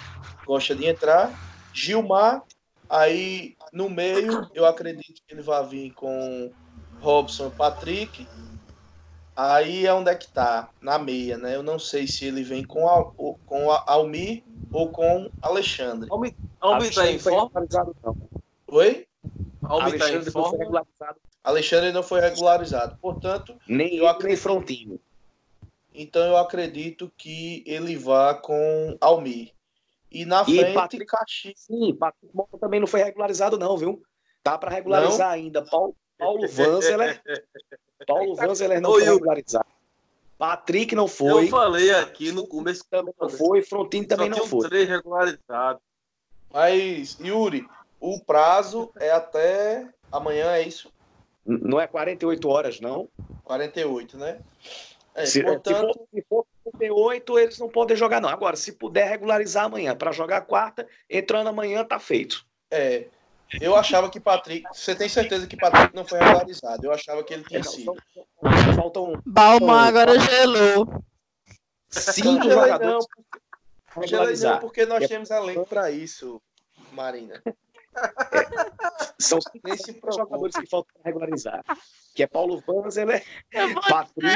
[0.47, 1.31] gosta de entrar,
[1.75, 2.43] Gilmar,
[2.89, 6.51] aí no meio, eu acredito que ele vai vir com
[7.01, 8.27] Robson e Patrick.
[9.35, 11.55] Aí é onde é que tá, na meia, né?
[11.55, 13.05] Eu não sei se ele vem com, a,
[13.47, 16.09] com a Almir ou com Alexandre.
[16.11, 17.51] Almir, Almir tá em forma?
[18.67, 19.07] Oi?
[19.63, 20.59] Almir tá em forma?
[20.59, 21.19] Regularizado.
[21.43, 22.99] Alexandre não foi regularizado.
[23.01, 24.41] Portanto, nem eu acredito...
[24.41, 25.01] frontinho.
[25.95, 29.53] Então eu acredito que ele vá com Almir.
[30.11, 31.61] E na e frente, Patrick, Caxias.
[31.61, 34.03] Sim, Patrick Mota também não foi regularizado, não, viu?
[34.43, 35.35] Tá para regularizar não?
[35.35, 35.63] ainda.
[35.63, 37.23] Paulo, Paulo Vanzeler.
[38.07, 39.67] Paulo Vanzeler não foi regularizado.
[40.37, 41.45] Patrick não foi.
[41.45, 42.85] Eu falei aqui no começo.
[42.91, 43.63] Também não foi.
[43.63, 44.69] Frontino também não foi.
[44.69, 45.83] três regularizados.
[46.53, 47.67] Mas, Yuri,
[48.01, 50.91] o prazo é até amanhã, é isso?
[51.45, 53.09] Não é 48 horas, não?
[53.45, 54.41] 48, né?
[55.15, 55.93] É, se, portanto...
[56.13, 58.29] se, for, se for 58, eles não podem jogar, não.
[58.29, 62.45] Agora, se puder regularizar amanhã para jogar quarta, entrando amanhã, tá feito.
[62.71, 63.07] É.
[63.61, 64.65] Eu achava que Patrick.
[64.73, 66.87] Você tem certeza que Patrick não foi regularizado?
[66.87, 67.95] Eu achava que ele tinha sido.
[68.77, 69.13] Faltam.
[69.13, 69.23] Um...
[69.27, 71.03] Balma agora gelou.
[71.89, 73.07] Cinco jogadores.
[73.97, 75.09] Não, gelei não, porque nós é...
[75.09, 76.41] temos elenco para isso,
[76.93, 77.43] Marina.
[77.45, 77.55] É.
[79.19, 81.65] São cinco jogadores que faltam regularizar.
[82.15, 83.25] Que é Paulo Vanzeler,
[83.89, 84.29] Patrick.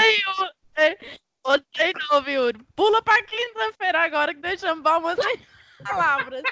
[1.45, 2.53] Botei não, viu?
[2.75, 5.41] Pula pra quinta-feira agora que deixamos Balma sem
[5.85, 6.43] palavras.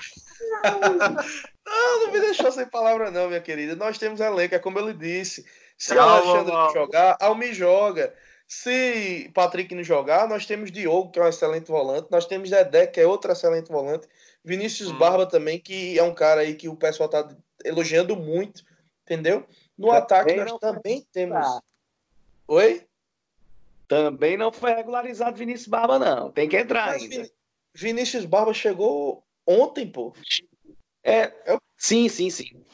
[1.66, 3.74] não, não me deixou sem palavra não, minha querida.
[3.74, 5.46] Nós temos elenco, é como ele disse.
[5.78, 8.14] Se o Alexandre não jogar, Almi joga.
[8.46, 12.08] Se Patrick não jogar, nós temos Diogo, que é um excelente volante.
[12.10, 14.06] Nós temos Dedé, que é outro excelente volante.
[14.44, 14.98] Vinícius hum.
[14.98, 17.26] Barba também, que é um cara aí que o pessoal tá
[17.64, 18.62] elogiando muito,
[19.04, 19.46] entendeu?
[19.78, 21.46] No ataque nós também temos.
[22.46, 22.86] Oi?
[23.92, 26.32] Também não foi regularizado Vinícius Barba, não.
[26.32, 27.28] Tem que entrar Mas ainda.
[27.74, 30.14] Vinícius Barba chegou ontem, pô.
[31.04, 32.64] É, é, sim, sim, sim.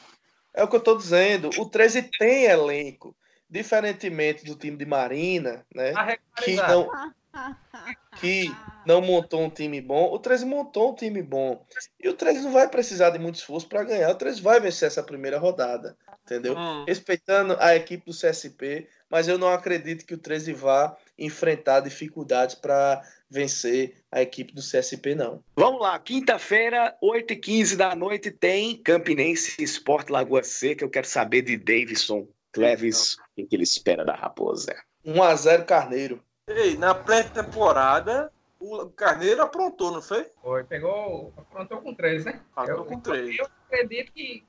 [0.53, 1.49] É o que eu tô dizendo.
[1.57, 3.13] O 13 tem elenco.
[3.49, 5.91] diferentemente do time de Marina, né?
[5.91, 6.89] Tá Que não,
[8.21, 8.55] que
[8.85, 11.65] não montou um time bom, o 13 montou um time bom.
[11.99, 14.09] E o 13 não vai precisar de muito esforço para ganhar.
[14.11, 16.55] O 13 vai vencer essa primeira rodada, entendeu?
[16.57, 16.85] Hum.
[16.87, 22.55] Respeitando a equipe do CSP, mas eu não acredito que o 13 vá enfrentar dificuldades
[22.55, 25.43] para vencer a equipe do CSP, não.
[25.55, 30.83] Vamos lá, quinta-feira, 8h15 da noite, tem Campinense Esporte Lagoa Seca.
[30.83, 34.75] Eu quero saber de Davidson Cleves, o que ele espera da Raposa.
[35.05, 36.23] 1x0 Carneiro.
[36.47, 40.25] Ei, na pré-temporada, o Carneiro aprontou, não foi?
[40.41, 42.41] Foi, pegou, aprontou com três, né?
[42.55, 43.37] Aprontou Eu- com três.
[43.37, 44.43] Eu acredito que.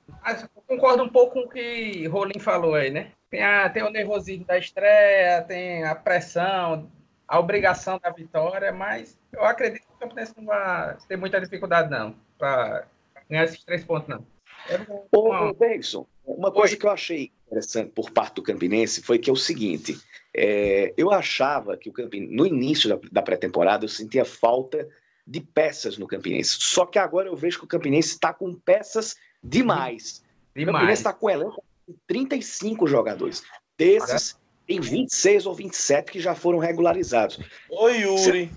[0.55, 3.13] eu concordo um pouco com o que Rolim falou aí, né?
[3.31, 6.91] Tem, a, tem o nervosismo da estreia, tem a pressão,
[7.29, 11.89] a obrigação da vitória, mas eu acredito que o Campinense não vai ter muita dificuldade,
[11.89, 12.87] não, para
[13.29, 14.27] ganhar esses três pontos, não.
[14.69, 14.79] É
[15.13, 19.33] Ô, Davidson, uma coisa que eu achei interessante por parte do Campinense foi que é
[19.33, 19.97] o seguinte:
[20.35, 24.89] é, eu achava que o Campinense, no início da, da pré-temporada, eu sentia falta
[25.27, 26.57] de peças no Campinense.
[26.61, 30.23] Só que agora eu vejo que o Campinense está com peças demais.
[30.51, 30.99] O Campinense demais.
[30.99, 31.65] está com elenco
[32.07, 33.43] 35 jogadores.
[33.77, 37.41] Desses, tem 26 ou 27 que já foram regularizados.
[37.69, 38.51] Oi, Yuri.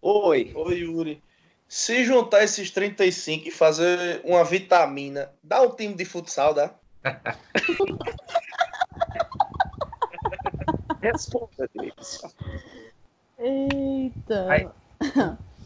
[0.00, 0.52] Oi.
[0.54, 1.22] Oi, Yuri.
[1.68, 6.74] Se juntar esses 35 e fazer uma vitamina, dá um time de futsal, dá?
[11.00, 12.30] Responda, Davidson.
[13.38, 14.50] Eita.
[14.50, 14.68] Aí.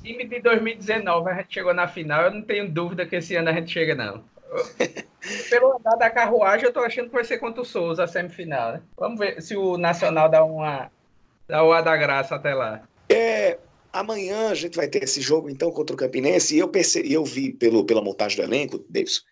[0.03, 3.51] Time de 2019, a gente chegou na final, eu não tenho dúvida que esse ano
[3.51, 4.25] a gente chega, não.
[5.51, 8.73] Pelo andar da carruagem, eu tô achando que vai ser contra o Souza a semifinal,
[8.75, 8.83] né?
[8.97, 10.91] Vamos ver se o Nacional dá uma.
[11.49, 12.87] dá o ar da graça até lá.
[13.09, 13.59] É,
[13.93, 17.25] amanhã a gente vai ter esse jogo então contra o Campinense e eu percebi, eu
[17.25, 19.23] vi pelo, pela montagem do elenco, Davidson,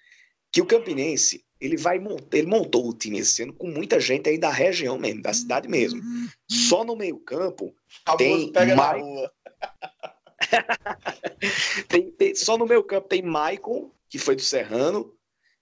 [0.53, 4.29] que o Campinense ele vai montar, ele montou o time esse ano com muita gente
[4.29, 6.01] aí da região mesmo, da cidade mesmo.
[6.51, 9.33] Só no meio campo A Tem pega na mais- rua.
[11.89, 15.13] tem, tem- só no meio campo tem Maicon que foi do Serrano,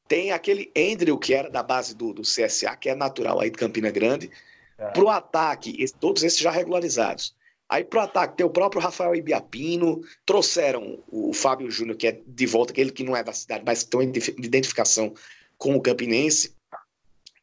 [0.07, 3.57] tem aquele Andrew que era da base do, do CSA que é natural aí de
[3.57, 4.31] Campina Grande.
[4.77, 4.91] Tá.
[4.91, 7.35] Pro ataque, todos esses já regularizados.
[7.67, 12.45] Aí pro ataque tem o próprio Rafael Ibiapino, trouxeram o Fábio Júnior, que é de
[12.45, 15.15] volta, aquele que não é da cidade, mas que tem uma identi- identificação
[15.57, 16.55] com o Campinense.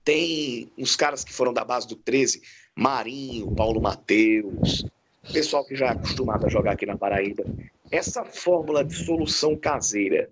[0.03, 2.39] Tem uns caras que foram da base do 13,
[2.75, 4.85] Marinho, Paulo Mateus,
[5.33, 7.43] pessoal que já é acostumado a jogar aqui na Paraíba.
[7.89, 10.29] Essa fórmula de solução caseira,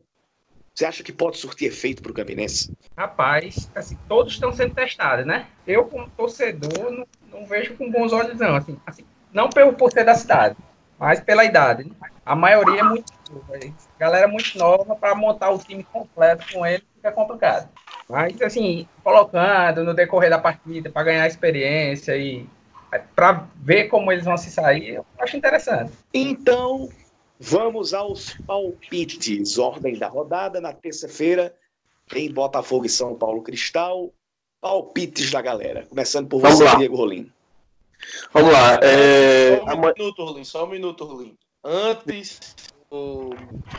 [0.78, 2.70] você acha que pode surtir efeito pro Campinense?
[2.96, 5.48] Rapaz, assim, todos estão sendo testados, né?
[5.66, 8.56] Eu, como torcedor, não, não vejo com bons olhos, não.
[8.56, 9.04] Assim, assim,
[9.34, 10.56] não pelo por ser da cidade,
[11.00, 11.84] mas pela idade.
[11.84, 11.96] né?
[12.24, 13.60] A maioria é muito nova.
[13.98, 17.68] Galera muito nova para montar o time completo com ele fica complicado.
[18.08, 22.48] Mas, assim, colocando no decorrer da partida para ganhar experiência e
[23.16, 25.92] para ver como eles vão se sair, eu acho interessante.
[26.14, 26.88] Então,
[27.40, 29.58] vamos aos palpites.
[29.58, 31.56] Ordem da rodada na terça-feira
[32.16, 34.12] em Botafogo e São Paulo Cristal.
[34.60, 35.86] Palpites da galera.
[35.86, 36.76] Começando por Vamos você, lá.
[36.76, 37.32] Diego Rolim.
[38.34, 38.80] Vamos lá.
[38.82, 40.44] É, Só um minuto, Rolim.
[40.44, 41.38] Só um minuto, Rolim.
[41.64, 42.40] Antes
[42.90, 43.30] do,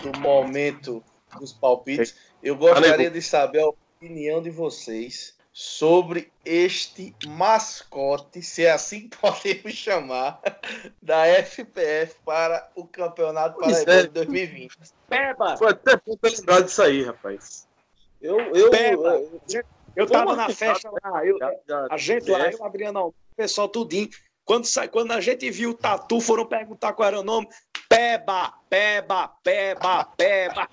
[0.02, 1.02] do momento
[1.38, 8.70] dos palpites, eu gostaria de saber a opinião de vocês sobre este mascote, se é
[8.70, 10.40] assim que podemos chamar,
[11.02, 14.02] da FPF para o Campeonato Paraibano é.
[14.04, 14.76] de 2020.
[15.08, 15.56] Peba!
[15.56, 17.66] Foi até bom ter lembrado disso aí, rapaz.
[18.22, 19.14] Eu, eu, Peba!
[19.16, 19.40] eu-
[19.96, 23.08] Eu tava Vamos na festa lá, eu- já- já- a gente lá, é, eu, Adriano,
[23.08, 24.08] o pessoal tudinho.
[24.44, 27.48] Quando, sai, quando a gente viu o tatu, foram perguntar qual era o nome.
[27.88, 30.68] Peba, peba, peba, peba.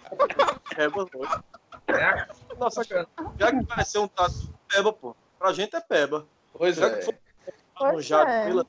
[0.78, 1.40] é, noite.
[1.88, 2.28] É a-
[2.60, 5.16] Nossa, já que vai ser um tatu peba, pô.
[5.38, 6.26] Pra gente é peba.
[6.54, 6.98] Pois Já é.
[6.98, 7.16] que foi
[7.78, 8.46] Pois arranjado é.
[8.46, 8.66] pela,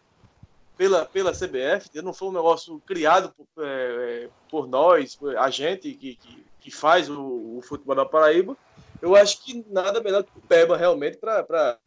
[0.76, 5.48] pela, pela CBF, não foi um negócio criado por, é, é, por nós, por a
[5.48, 8.56] gente que, que, que faz o, o futebol da Paraíba.
[9.00, 11.78] Eu acho que nada melhor que o Peba realmente para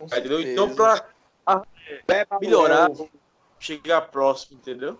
[0.00, 0.38] entendeu?
[0.38, 0.52] certeza.
[0.52, 1.04] Então para
[2.06, 2.90] Peba melhorar,
[3.58, 4.98] chegar próximo, entendeu?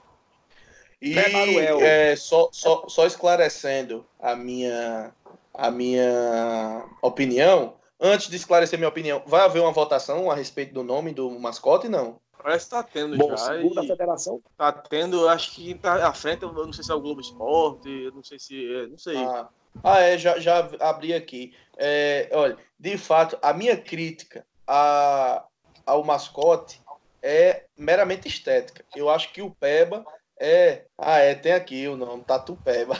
[1.00, 5.12] E é, só, só, só esclarecendo a minha,
[5.54, 10.82] a minha opinião, antes de esclarecer minha opinião, vai haver uma votação a respeito do
[10.82, 11.88] nome do mascote?
[11.88, 12.20] Não.
[12.40, 13.36] Parece que tá tendo Bom, já.
[13.36, 16.94] segundo a federação, tá tendo, acho que tá à frente, eu não sei se é
[16.94, 18.74] o Globo Esporte, não sei se.
[18.74, 19.16] é, Não sei.
[19.16, 19.48] Ah,
[19.82, 21.52] ah, é, já, já abri aqui.
[21.76, 25.44] É, olha, de fato, a minha crítica a,
[25.84, 26.80] ao mascote
[27.22, 28.84] é meramente estética.
[28.94, 30.04] Eu acho que o Peba
[30.38, 30.84] é.
[30.96, 32.96] Ah, é, tem aqui o nome, Tatu Peba.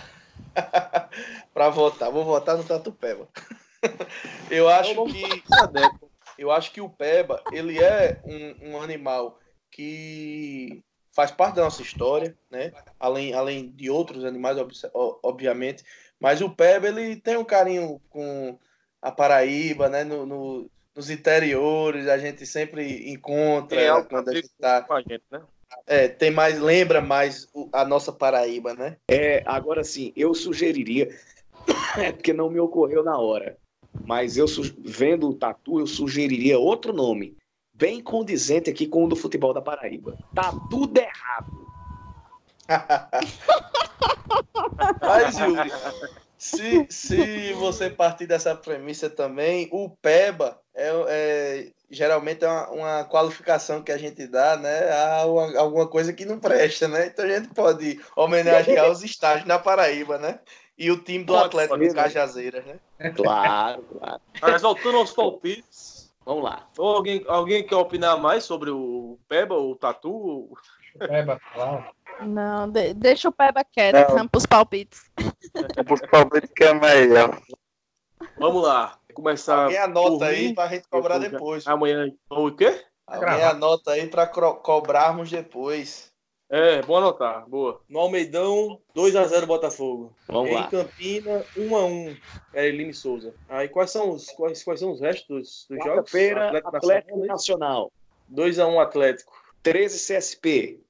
[1.54, 3.28] para votar, vou votar no Tatu Peba.
[4.50, 5.42] Eu acho que.
[6.38, 9.40] Eu acho que o Peba, ele é um, um animal
[9.72, 12.72] que faz parte da nossa história, né?
[13.00, 14.56] Além, além de outros animais,
[14.94, 15.82] obviamente.
[16.20, 18.56] Mas o Peba, ele tem um carinho com
[19.02, 20.04] a Paraíba, né?
[20.04, 25.00] No, no nos interiores, a gente sempre encontra É, quando a gente tá, com a
[25.00, 25.40] gente, né?
[25.86, 28.96] é, tem mais, lembra mais o- a nossa Paraíba, né?
[29.08, 31.08] É, agora sim, eu sugeriria,
[31.96, 33.56] é porque não me ocorreu na hora,
[34.04, 34.46] mas eu
[34.78, 37.36] vendo o tatu, eu sugeriria outro nome,
[37.72, 40.16] bem condizente aqui com o do futebol da Paraíba.
[40.34, 41.68] Tá tudo errado.
[45.00, 45.72] Mas, Yuri,
[46.36, 53.04] se, se você partir dessa premissa também, o PEBA é, é- geralmente é uma, uma
[53.04, 57.06] qualificação que a gente dá né, a uma- alguma coisa que não presta, né?
[57.06, 60.38] Então a gente pode homenagear os estágios na Paraíba, né?
[60.78, 62.78] E o time do Pode, Atlético de Cajazeiras, né?
[63.16, 64.20] Claro, claro.
[64.40, 66.68] Mas voltando aos palpites, Vamos lá.
[66.78, 70.50] ou alguém, alguém quer opinar mais sobre o Peba, o Tatu?
[70.98, 71.90] Peba, falar.
[72.20, 74.14] Não, de- deixa o Peba quieto, Não.
[74.16, 75.10] vamos pros palpites.
[75.90, 77.40] Os palpites que é melhor.
[78.38, 78.98] Vamos lá.
[79.14, 79.64] Começar.
[79.64, 80.54] Alguém anota aí mim.
[80.54, 81.66] pra gente cobrar depois.
[81.66, 82.08] Amanhã.
[82.30, 82.84] O quê?
[83.06, 86.07] Alguém anota aí pra cro- cobrarmos depois.
[86.50, 87.46] É, vou anotar.
[87.46, 87.80] Boa.
[87.88, 90.14] No Almeidão, 2x0 Botafogo.
[90.26, 90.68] Vamos em lá.
[90.68, 92.16] Campina, 1x1.
[92.54, 93.34] É Lime Souza.
[93.48, 96.10] Aí quais são os, quais, quais são os restos dos, dos jogos?
[96.10, 97.92] Quarta-feira, Atlético Nacional,
[98.32, 98.76] Nacional.
[98.76, 99.32] 2x1 Atlético.
[99.62, 100.80] 13 CSP.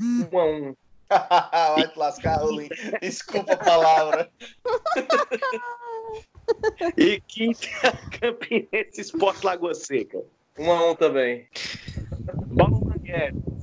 [0.00, 0.76] 1x1.
[1.08, 2.68] Vai te lascar, Rolim.
[3.00, 4.30] Desculpa a palavra.
[6.96, 7.66] E quinta,
[8.20, 10.22] Campinense Esporte Lagoa Seca.
[10.56, 11.48] 1x1 também.
[12.56, 13.55] Paulo Guedes.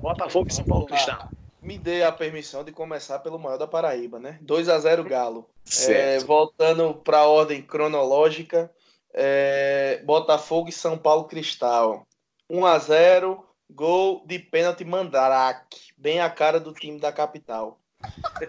[0.00, 1.28] Botafogo e São Paulo Cristal.
[1.60, 4.38] Me dê a permissão de começar pelo maior da Paraíba, né?
[4.42, 5.48] 2 a 0 Galo.
[5.88, 8.70] É, voltando para a ordem cronológica,
[9.12, 12.06] é, Botafogo e São Paulo Cristal.
[12.48, 15.92] 1 a 0 gol de pênalti Mandrake.
[15.96, 17.80] Bem a cara do time da capital.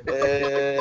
[0.05, 0.77] É,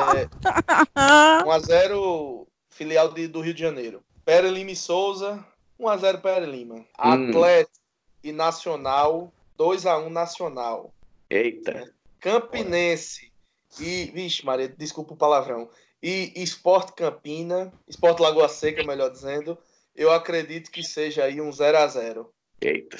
[1.47, 4.03] 1 a 0 filial de- do Rio de Janeiro.
[4.25, 5.43] Pere Lima e Souza,
[5.79, 6.85] 1 a 0 Pere Lima.
[6.97, 7.79] Atlético
[8.23, 10.95] e Nacional, 2 a 1 Nacional.
[11.29, 11.93] Eita.
[12.21, 13.33] Campinense
[13.81, 15.69] e, vixe, Maria, desculpa o palavrão.
[16.01, 19.59] E Esporte Campina, Esporte Lagoa Seca, melhor dizendo,
[19.97, 22.99] eu acredito que seja aí um 0 a 0 Eita.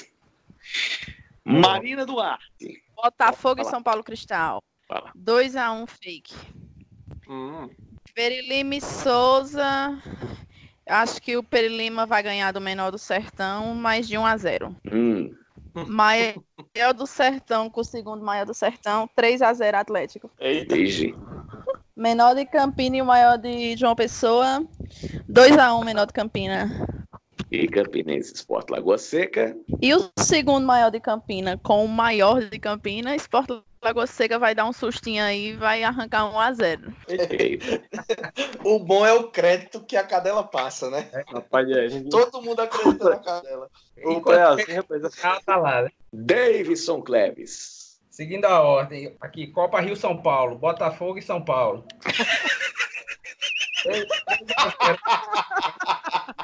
[1.45, 2.83] Marina Duarte.
[2.93, 3.65] Botafogo e.
[3.65, 4.61] São Paulo Cristal.
[4.85, 5.13] Fala.
[5.17, 6.35] 2x1 fake.
[7.29, 7.69] Hum.
[8.13, 9.97] Perilima e Souza.
[10.85, 14.75] Acho que o Perilima vai ganhar do menor do Sertão, mais de 1 a 0
[14.91, 15.38] Hum.
[15.87, 20.29] Maior do Sertão com o segundo maior do Sertão, 3 a 0 Atlético.
[20.39, 20.75] Eita.
[20.75, 21.15] Entendi.
[21.95, 24.65] Menor de Campina e o maior de João Pessoa,
[25.27, 26.69] 2 a 1 menor de Campina.
[27.51, 29.57] E Campinense Esporte Lagoa Seca.
[29.81, 33.49] E o segundo maior de Campina com o maior de Campina, Sport
[33.81, 37.81] Lagoa Seca vai dar um sustinho aí e vai arrancar 1 a 0 Eita.
[38.63, 41.09] O bom é o crédito que a cadela passa, né?
[41.27, 42.09] Rapaz, é, gente...
[42.09, 43.69] Todo mundo acredita na cadela.
[44.03, 45.01] O é assim, rapaz.
[45.23, 45.91] Ah, tá lá, né?
[46.11, 47.99] Davidson Cleves.
[48.09, 51.85] Seguindo a ordem, aqui, Copa Rio São Paulo, Botafogo e São Paulo.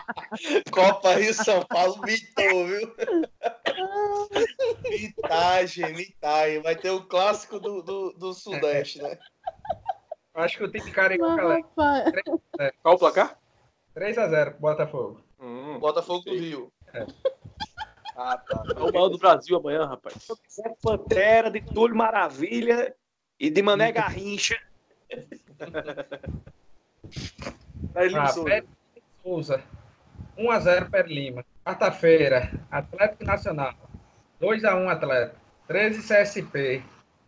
[0.72, 2.96] Copa Rio São Paulo mitou, viu?
[4.90, 6.62] Mitagem, mitagem.
[6.62, 9.18] Vai ter o clássico do, do, do Sudeste, né?
[10.34, 11.64] Acho que o time carioca leva
[12.82, 13.40] Qual o placar?
[13.96, 15.22] 3x0 Botafogo.
[15.40, 15.80] Hum.
[15.80, 16.72] Botafogo do Rio.
[18.18, 18.64] Ah, tá.
[18.76, 20.28] É o maior do Brasil amanhã, rapaz.
[20.50, 22.96] Zé Pantera, de Túlio Maravilha
[23.40, 24.58] e de Mané Garrincha.
[27.94, 28.28] Aí, Ah,
[29.24, 29.64] Souza.
[30.36, 30.82] Pé Souza.
[30.82, 31.46] 1x0 Pé Lima.
[31.64, 33.74] Quarta-feira, Atlético Nacional.
[34.42, 35.38] 2x1 Atlético.
[35.68, 36.84] 13 CSP.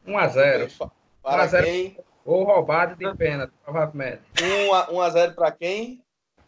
[0.06, 0.92] 1x0.
[1.24, 1.64] Para 1 a 0.
[1.66, 1.98] quem?
[2.26, 4.22] Gol roubado de pênalti, provavelmente.
[4.42, 6.04] 1 a, 1 a 0 para quem?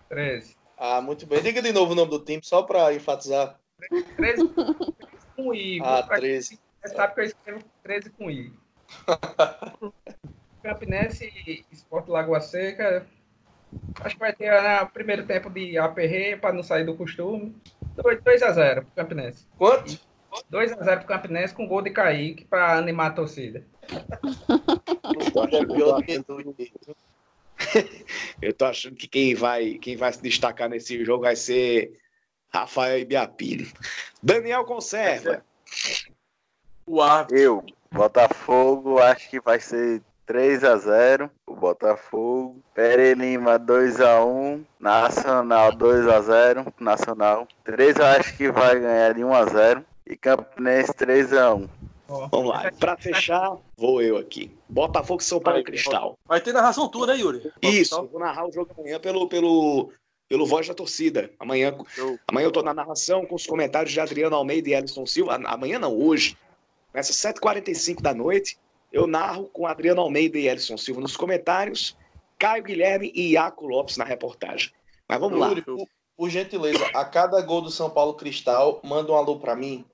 [0.09, 0.57] 13.
[0.77, 1.41] Ah, muito bem.
[1.41, 3.57] Diga de novo o nome do time, só para enfatizar.
[4.17, 4.49] 13
[5.35, 5.79] com I.
[5.83, 6.59] Ah, Pra quem 13.
[6.85, 8.53] sabe que eu escrevo 13 com I.
[10.61, 13.05] Campinense e Esporte Lagoa Seca.
[14.01, 17.55] Acho que vai ter né, o primeiro tempo de aperreio para não sair do costume.
[17.97, 19.45] 2x0 pro Campinense.
[19.57, 19.99] Quanto?
[20.51, 23.65] 2x0 pro Campinense com gol de Kaique para animar a torcida.
[25.51, 26.95] É pior do que tu.
[28.41, 31.99] Eu tô achando que quem vai, quem vai se destacar nesse jogo vai ser
[32.49, 33.71] Rafael Ibiapini.
[34.23, 35.43] Daniel Conserva.
[36.85, 37.37] O árbitro.
[37.37, 42.61] Eu, Botafogo, acho que vai ser 3x0 o Botafogo.
[42.73, 44.61] Pere Lima 2x1.
[44.79, 46.71] Nacional 2x0.
[46.79, 47.47] Nacional.
[47.63, 49.83] 3 eu acho que vai ganhar de 1x0.
[50.05, 51.67] E Campinense 3x1.
[52.31, 52.71] Vamos lá.
[52.79, 54.51] Pra fechar, vou eu aqui.
[54.67, 56.17] Botafogo São Paulo Vai, Cristal.
[56.25, 57.51] Vai ter narração tua, né, Yuri?
[57.61, 59.91] Isso, vou narrar o jogo amanhã pelo, pelo,
[60.27, 61.29] pelo Voz da Torcida.
[61.39, 65.05] Amanhã, Eu- amanhã eu tô na narração com os comentários de Adriano Almeida e Ellison
[65.05, 65.39] Silva.
[65.45, 66.35] Amanhã não, hoje.
[66.91, 68.57] Nessas 7h45 da noite,
[68.91, 71.95] eu narro com Adriano Almeida e Ellison Silva nos comentários,
[72.37, 74.71] Caio Guilherme e Iaco Lopes na reportagem.
[75.07, 75.49] Mas vamos lá.
[75.49, 79.55] Yuri, por, por gentileza, a cada gol do São Paulo Cristal, manda um alô pra
[79.55, 79.85] mim.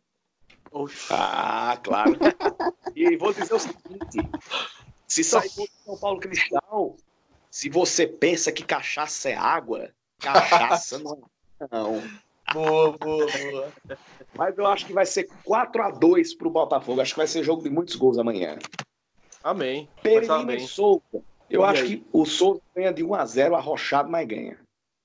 [0.71, 1.07] Oxe.
[1.09, 2.17] Ah, claro.
[2.95, 4.17] e vou dizer o seguinte:
[5.07, 6.95] se sair gol do São Paulo Cristal,
[7.49, 9.89] se você pensa que cachaça é água,
[10.19, 11.23] cachaça não
[11.61, 11.67] é.
[11.71, 12.03] Não.
[12.55, 13.73] Boa, boa, boa.
[14.33, 17.01] Mas eu acho que vai ser 4 a 2 pro Botafogo.
[17.01, 18.57] Acho que vai ser jogo de muitos gols amanhã.
[19.43, 19.89] Amém.
[20.01, 20.59] Pereira e.
[20.67, 21.01] Souza.
[21.49, 21.97] Eu Olha acho aí.
[21.97, 24.57] que o Souza ganha de 1 a 0 arrochado, mas ganha.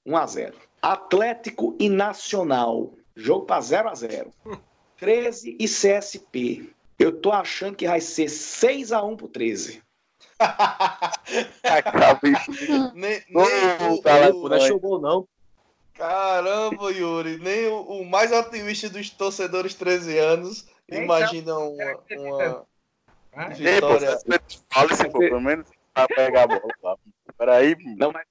[0.06, 2.92] 1 a 0 Atlético e Nacional.
[3.16, 4.30] Jogo para 0 a 0
[4.96, 6.70] 13 e CSP.
[6.98, 9.82] Eu tô achando que vai ser 6 a 1 pro 13.
[11.64, 12.20] Acaba
[12.94, 15.26] nem, nem o- cara, o- Não é show bom, não.
[15.94, 22.66] Caramba, Yuri, nem o, o mais otimista dos torcedores 13 anos Nem imagina uma, uma
[23.32, 24.18] Ah, vitória.
[24.70, 26.62] Fala se for, pelo menos pra pegar a bola.
[26.82, 26.96] Tá?
[27.36, 28.24] Peraí, Não, mas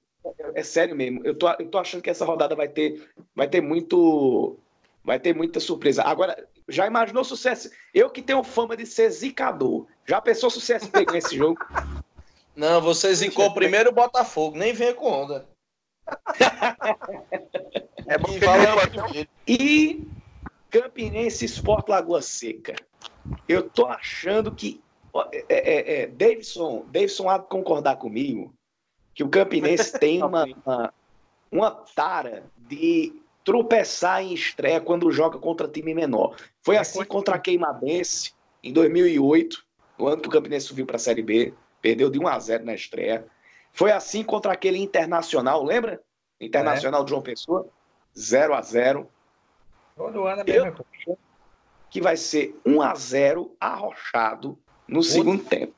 [0.54, 1.24] é sério mesmo.
[1.24, 4.58] Eu tô, eu tô achando que essa rodada vai ter, vai ter muito.
[5.02, 6.02] Vai ter muita surpresa.
[6.02, 7.70] Agora, já imaginou sucesso?
[7.94, 9.86] Eu que tenho fama de ser zicador.
[10.06, 11.58] Já pensou se o CSP ganha esse jogo?
[12.54, 15.48] Não, você zicou primeiro o Botafogo, nem venha com onda.
[18.06, 18.40] É bom E
[18.88, 19.28] que.
[19.46, 20.08] E
[20.70, 22.74] Campinense Sport Lagoa Seca.
[23.48, 24.80] Eu tô achando que.
[25.12, 28.54] ó, É, é, é, Davidson, Davidson há de concordar comigo
[29.14, 30.94] que o Campinense tem uma, uma,
[31.50, 33.12] uma tara de
[33.44, 36.36] tropeçar em estreia quando joga contra time menor.
[36.62, 39.64] Foi assim contra a Queimadense em 2008,
[39.98, 42.64] no ano que o Campinense subiu para a Série B, perdeu de 1 a 0
[42.64, 43.26] na estreia.
[43.72, 46.00] Foi assim contra aquele Internacional, lembra?
[46.40, 47.68] Internacional de João Pessoa,
[48.18, 49.08] 0 a 0
[49.96, 51.18] Todo ano é coisa.
[51.90, 55.74] que vai ser 1 a 0 arrochado no segundo tempo.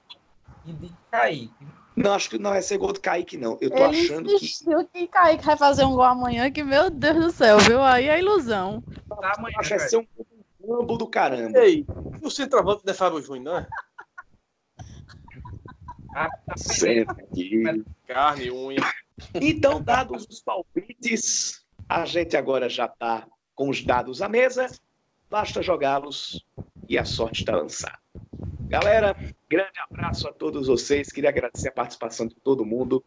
[0.65, 1.51] E de cair.
[1.97, 3.59] Não, acho que não vai ser gol do Kaique, não.
[3.61, 4.35] Eu tô Ele achando que.
[4.37, 7.83] insistiu que Kaique vai fazer um gol amanhã, que meu Deus do céu, viu?
[7.83, 8.83] Aí é ilusão.
[9.09, 10.07] Tá amanhã, Acho que vai ser um
[10.65, 11.59] campo do caramba.
[11.59, 11.85] Ei,
[12.23, 13.67] o centroavante não é Fábio Júnior, não é?
[16.15, 17.63] Ah, tá Senta aqui.
[18.07, 18.81] Carne, unha.
[19.35, 24.69] Então, dados os palpites, a gente agora já está com os dados à mesa.
[25.31, 26.45] Basta jogá-los
[26.89, 27.99] e a sorte está lançada.
[28.69, 29.15] Galera,
[29.49, 31.11] grande abraço a todos vocês.
[31.11, 33.05] Queria agradecer a participação de todo mundo.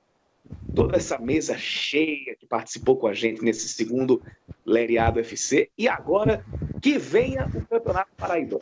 [0.76, 4.22] Toda essa mesa cheia que participou com a gente nesse segundo
[4.64, 5.72] Leriado FC.
[5.78, 6.45] E agora
[6.82, 8.60] que venha o Campeonato Paraíba.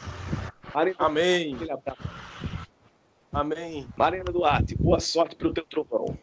[0.73, 1.57] Marina, Amém.
[3.31, 3.87] Amém.
[3.97, 6.17] Marina Duarte, boa sorte para o teu trovão.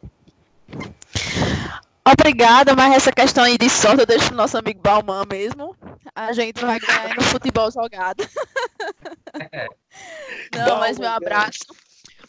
[2.13, 5.77] Obrigada, mas essa questão aí de sorte eu deixo pro nosso amigo Balman mesmo.
[6.15, 8.27] A gente vai ganhar no futebol jogado.
[10.55, 11.67] Não, mas meu abraço.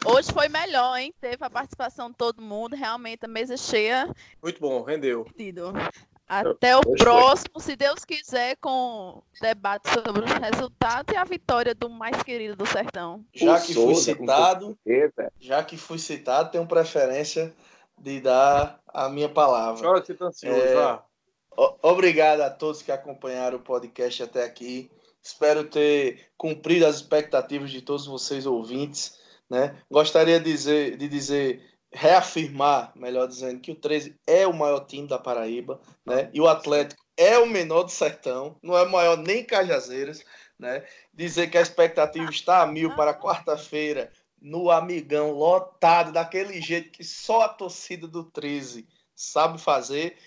[0.06, 1.14] Hoje foi melhor, hein?
[1.20, 4.10] Teve a participação de todo mundo, realmente a mesa cheia.
[4.42, 5.26] Muito bom, rendeu.
[6.28, 6.98] Até o Hoje foi.
[6.98, 12.56] próximo, se Deus quiser, com debate sobre os resultados e a vitória do mais querido
[12.56, 13.26] do sertão.
[13.34, 14.78] Já O que fui citado,
[15.40, 17.54] já que fui citado, tenho preferência
[18.02, 19.82] de dar a minha palavra.
[19.82, 21.00] Chora que tá ansioso, É.
[21.82, 24.90] Obrigado a todos que acompanharam o podcast até aqui.
[25.22, 29.20] Espero ter cumprido as expectativas de todos vocês ouvintes.
[29.50, 29.78] Né?
[29.92, 31.62] Gostaria de dizer, de dizer,
[31.94, 36.30] reafirmar, melhor dizendo, que o 13 é o maior time da Paraíba, né?
[36.34, 40.24] E o Atlético é o menor do sertão, não é maior nem Cajazeiras,
[40.58, 40.86] né?
[41.14, 44.10] Dizer que a expectativa está a mil para quarta-feira
[44.42, 50.18] no Amigão lotado, daquele jeito que só a torcida do 13 sabe fazer.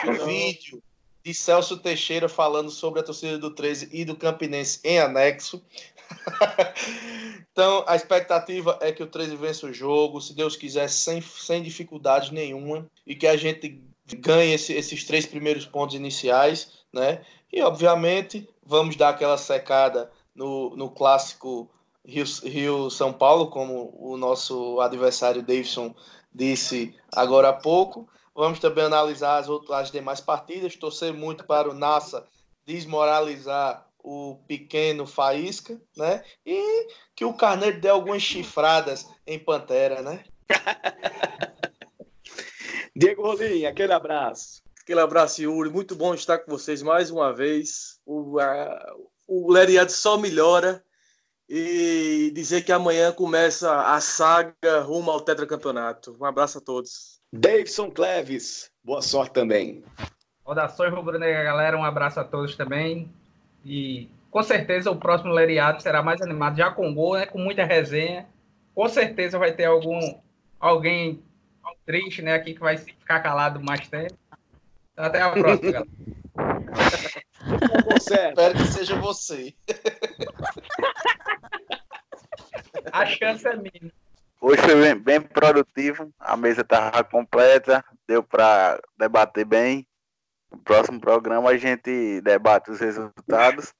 [0.00, 0.26] Que não.
[0.26, 0.82] vídeo
[1.24, 5.64] de Celso Teixeira falando sobre a torcida do 13 e do Campinense em anexo.
[7.50, 11.62] então, a expectativa é que o 13 vença o jogo, se Deus quiser, sem, sem
[11.62, 13.80] dificuldade nenhuma, e que a gente
[14.18, 17.24] ganhe esse- esses três primeiros pontos iniciais, né?
[17.50, 21.70] E, obviamente, vamos dar aquela secada no, no clássico
[22.04, 25.94] Rio- Rio-São Paulo, como o nosso adversário Davidson
[26.32, 28.08] disse agora há pouco.
[28.34, 32.26] Vamos também analisar as outras as demais partidas, torcer muito para o Nassa
[32.66, 36.22] desmoralizar o pequeno Faísca, né?
[36.44, 40.24] E que o Carneiro dê algumas chifradas em Pantera, né?
[42.94, 44.62] Diego Rolim, aquele abraço.
[44.82, 45.70] Aquele abraço, Yuri.
[45.70, 47.98] Muito bom estar com vocês mais uma vez.
[48.04, 48.94] O, a,
[49.26, 50.84] o Leriado só melhora.
[51.48, 56.16] E dizer que amanhã começa a saga rumo ao tetracampeonato.
[56.18, 57.20] Um abraço a todos.
[57.32, 59.84] Davidson Cleves, boa sorte também.
[60.44, 61.76] Saudações rubro-negra, galera.
[61.76, 63.10] Um abraço a todos também.
[63.64, 67.26] E com certeza o próximo Leriado será mais animado, já com gol, né?
[67.26, 68.26] Com muita resenha.
[68.74, 70.00] Com certeza vai ter algum
[70.58, 71.22] alguém
[71.84, 72.34] triste, né?
[72.34, 74.14] Aqui que vai ficar calado mais tempo.
[74.92, 75.90] Então, até a próxima, galera.
[77.96, 79.54] Espero que seja você.
[82.92, 83.92] A chance é minha.
[84.40, 89.86] Hoje foi bem, bem produtivo, a mesa estava completa, deu para debater bem.
[90.52, 93.72] No próximo programa a gente debate os resultados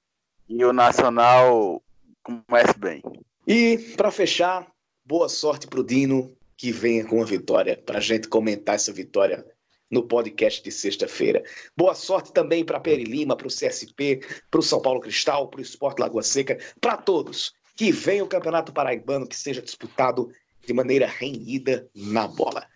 [0.48, 1.82] e o Nacional
[2.22, 3.02] comece bem.
[3.46, 4.66] E para fechar,
[5.04, 8.92] boa sorte para o Dino, que venha com a vitória, para a gente comentar essa
[8.92, 9.44] vitória
[9.90, 11.42] no podcast de sexta-feira.
[11.76, 14.20] Boa sorte também para Peri Lima, para o CSP,
[14.50, 17.52] para o São Paulo Cristal, para o Esporte Lagoa Seca, para todos.
[17.76, 20.30] Que venha o Campeonato Paraibano, que seja disputado
[20.64, 22.66] de maneira renhida na bola.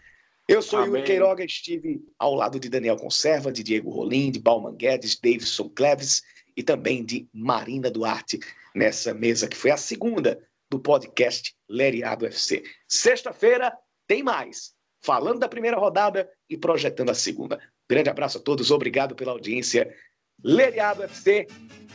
[0.49, 0.93] Eu sou Amém.
[0.93, 5.69] Yuri Queiroga, estive ao lado de Daniel Conserva, de Diego Rolim, de Bauman Guedes, Davidson
[5.69, 6.23] Cleves
[6.57, 8.41] e também de Marina Duarte,
[8.75, 12.63] nessa mesa que foi a segunda do podcast Leriado FC.
[12.89, 17.59] Sexta-feira tem mais, falando da primeira rodada e projetando a segunda.
[17.89, 19.95] Grande abraço a todos, obrigado pela audiência.
[20.43, 21.47] Leriado FC,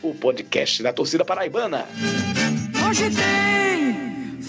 [0.02, 1.88] o podcast da torcida paraibana.
[2.88, 4.42] Hoje tem.